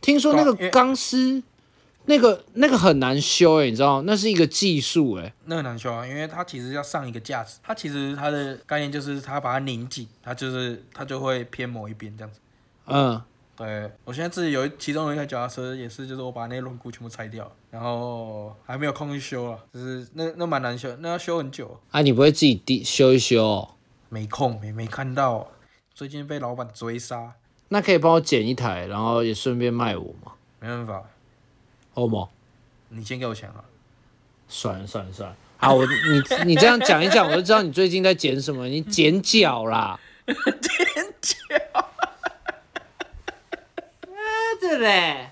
[0.00, 1.42] 听说那个钢丝，
[2.06, 5.32] 那个那个很难修诶、你知道，那是一个技术诶。
[5.44, 12.40] 那很难修啊，因为它其实要上一个架子，它其实它的概念就是它把它拧紧，它就是它就会偏某一边这样子。
[12.86, 13.22] 嗯，
[13.56, 23.74] 对我现在自己有一其中有一台脚踏车也是，就是我把那些轮毂全部拆掉，然后还没有空去修啊，就是那那蛮难修，那要修很久，啊，你不会自己地修一修、哦？
[24.08, 25.48] 没空没没看到，
[25.94, 27.34] 最近被老板追杀，
[27.68, 30.32] 那可以帮我捡一台，然后也顺便卖我吗？
[30.60, 31.02] 没办法，
[31.94, 32.28] 好吗？
[32.88, 33.64] 你先给我钱啊。
[34.48, 39.98] 算了算了算了，好，我你你这样讲一讲，我就知道你最近在剪什么，你剪脚啦。
[40.26, 40.36] 剪
[41.22, 41.36] 脚。
[44.06, 45.30] 妈的嘞！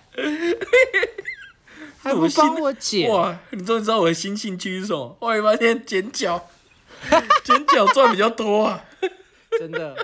[2.02, 3.10] 还不帮我剪？
[3.10, 5.16] 哇，你终于知道我的新兴趣是什么？
[5.20, 6.48] 后来发现剪脚，
[7.44, 8.82] 剪脚赚比较多啊。
[9.58, 9.94] 真的，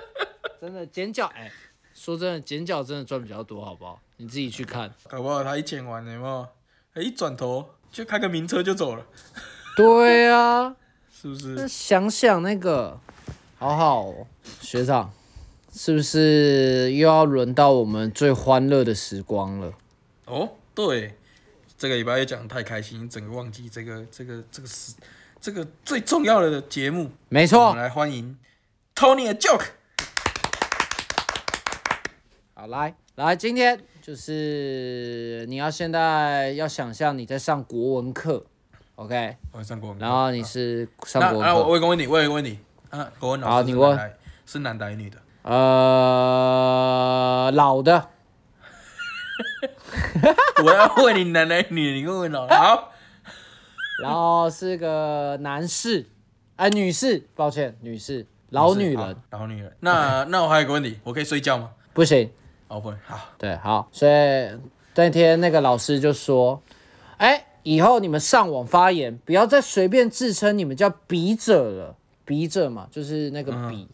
[0.61, 1.51] 真的剪脚，哎、
[1.95, 3.99] 说真的，剪脚真的赚比较多，好不好？
[4.17, 4.93] 你自己去看。
[5.07, 6.47] 搞不好他一剪完有没有？
[6.93, 9.05] 哎一转头就开个名车就走了，
[9.75, 10.75] 对啊，
[11.13, 11.67] 是不那是？
[11.67, 12.99] 想想那个，
[13.59, 14.27] 好好、哦，
[14.61, 15.13] 学长，
[15.71, 19.73] 是不是又要轮到我们最欢乐的时光了？
[20.25, 21.15] 哦，对，
[21.77, 24.95] 这个礼拜又讲得太开心，整个忘记这个这个这个是
[25.39, 27.11] 这个最重要的节目。
[27.29, 28.35] 没错我们，来欢迎
[28.95, 29.67] Tony 的 Joke。
[32.59, 38.43] 好来来，今天就是你要现在要想象你在上国文课
[38.95, 42.57] ，OK，我上国文，然后你是上国文课，我有个问题，我有一个问题，
[42.89, 43.91] 啊，国文老师好你问。
[43.91, 45.19] 是男的是男的还是女的？
[45.43, 45.51] 呃，
[47.53, 48.09] 老的，
[50.65, 52.55] 我要问你男的女的，你问问老的。
[52.57, 52.91] 好，
[54.01, 56.07] 然后是个男士，
[56.55, 59.77] 哎、女士，抱歉，女士，老女人，老女人。
[59.81, 61.69] 那那我还有个问题，我可以睡觉吗？
[61.93, 62.31] 不行，
[62.67, 62.91] 哦，不。
[63.05, 64.11] 好，对，好，所以
[64.95, 66.61] 那天那个老师就说，
[67.17, 71.95] 哎，以后你们上网发言，不要再随便自称你们叫笔者了，
[72.25, 73.87] 笔者嘛，就是那个笔，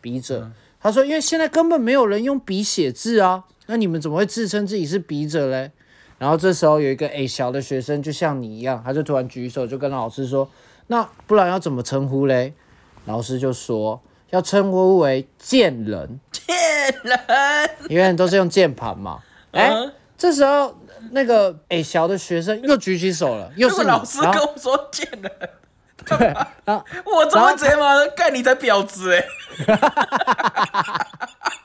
[0.00, 0.50] 笔者。
[0.80, 5.70] 他说，因为现在根本没有人用笔写字啊，那你们怎么会自称自己是笔者嘞？
[6.18, 10.48] 然后这时候有一个诶小的学生，就像你一样，他就突然举手，就跟老师说，
[10.88, 12.54] 那不然要怎么称呼嘞？
[13.04, 14.00] 老师就说。
[14.30, 16.58] 要称呼为贱人，骗
[17.02, 17.70] 人！
[17.88, 19.18] 因为都是用键盘嘛。
[19.52, 20.74] 哎、嗯这时候
[21.10, 25.30] 那个哎、小的学生又举起手了，又是老师跟我说贱人，
[26.06, 26.34] 对，
[26.64, 29.22] 然后我怎么会直接骂他干你才婊子哎？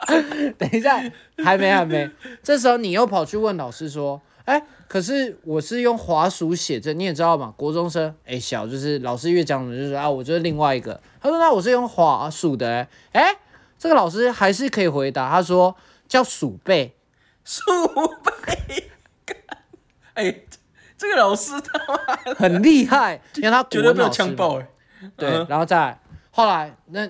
[0.57, 1.01] 等一下，
[1.43, 2.09] 还没还没。
[2.43, 13.33] 这时候你又跑去问老师说：“哎、可是我是用滑鼠写字，你也知道嘛，国中生哎、小就是老师越讲什么就说啊，我就是另外一个。”他说：“那我是用滑鼠的、欸。”哎、
[13.81, 15.75] 这个老师还是可以回答，他说
[16.07, 16.95] 叫鼠背。
[17.43, 17.63] 数
[18.45, 18.91] 倍，
[19.25, 19.35] 干
[20.13, 20.41] 哎，
[20.95, 24.67] 这个老师他妈很厉害，因为他绝对被我国文老师嘛枪爆哎！
[25.17, 27.09] 对嗯，然后再来后来那。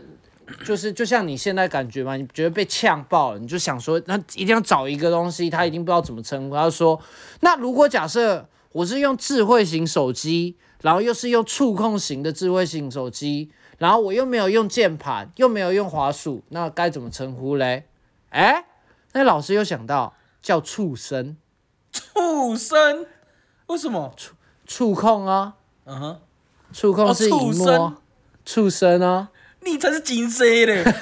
[0.65, 6.55] 就是就像你现在感觉嘛，你觉得被呛爆了，你就想说，那一定要找一个东西，他一定不知道怎么称呼。
[6.55, 7.01] 他就说，
[7.39, 13.49] 那如果假设我是用智慧型手机，然后又是用触控型的智慧型手机，
[13.81, 17.87] 然后我又没有用键盘，又没有用滑鼠，那该怎么称呼嘞？
[18.29, 18.67] 哎，
[19.13, 21.35] 那老师又想到叫畜生，
[21.91, 23.07] 畜生，
[23.65, 24.13] 为什么？
[24.15, 24.35] 触
[24.67, 25.55] 触控啊，
[25.85, 26.21] 嗯哼，
[26.71, 27.97] 触控哦是荧幕、畜生啊，
[28.45, 29.31] 畜生啊。
[29.61, 30.83] 你才是金 C 嘞！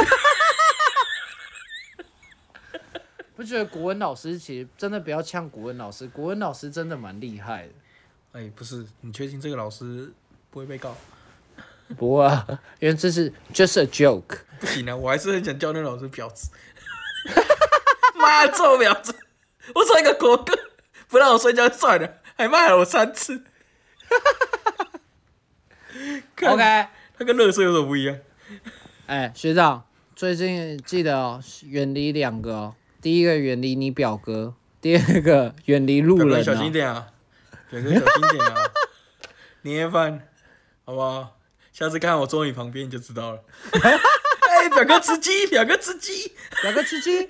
[3.35, 7.73] 不觉得国文老师其实真的不要呛国文老师，国文老师真的蛮厉害的。
[8.31, 10.13] 哎，不是，你确定这个老师
[10.49, 10.95] 不会被告？
[11.97, 12.45] 不会啊，
[12.79, 14.39] 因为这是 just a joke。
[14.59, 16.49] 不行啊，我还是很想叫那老师婊子。
[18.15, 19.15] 妈的，臭婊子！
[19.73, 20.53] 我唱一个国歌，
[21.07, 23.43] 不让我睡觉就算了，还骂了我三次。
[26.35, 26.63] 看 OK，
[27.17, 28.17] 他跟乐色有什么不一样？
[29.07, 29.85] 哎，学长，
[30.15, 32.75] 最近记得哦，远离两个哦。
[33.01, 36.71] 第一个远离你表哥，第二个远离路人、表哥小心。
[36.71, 37.07] 点啊，
[37.69, 38.63] 表哥小心点啊，
[39.63, 40.27] 年夜饭，
[40.85, 41.38] 好不好？
[41.79, 43.41] 下次看我坐你旁边你就知道了。
[43.71, 46.33] 哎、表哥吃鸡，表哥吃鸡。
[46.61, 47.29] 表哥吃鸡。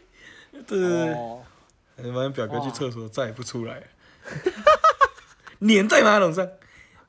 [0.51, 1.43] 对对对，哦，
[1.97, 3.83] 反正表哥去厕所再也不出来了，
[5.59, 6.49] 粘在马桶上，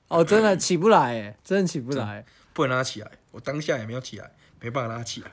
[0.09, 2.27] 哦，真的起不来哎，真的起不来。
[2.53, 3.11] 不能拉起来。
[3.31, 4.31] 我当下也没有起来，
[4.61, 5.31] 没办法拉起来。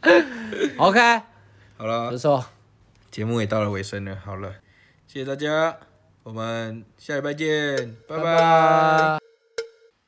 [0.78, 1.22] OK，
[1.76, 2.46] 好了不，错，
[3.10, 4.54] 节目也到了尾声了，好了，
[5.06, 5.76] 谢谢大家，
[6.22, 8.38] 我们下礼拜见，拜拜。
[8.38, 9.23] 拜。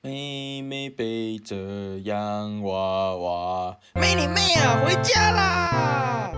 [0.07, 1.57] 妹妹背着
[2.04, 6.30] 洋娃娃，妹你妹啊，回家啦！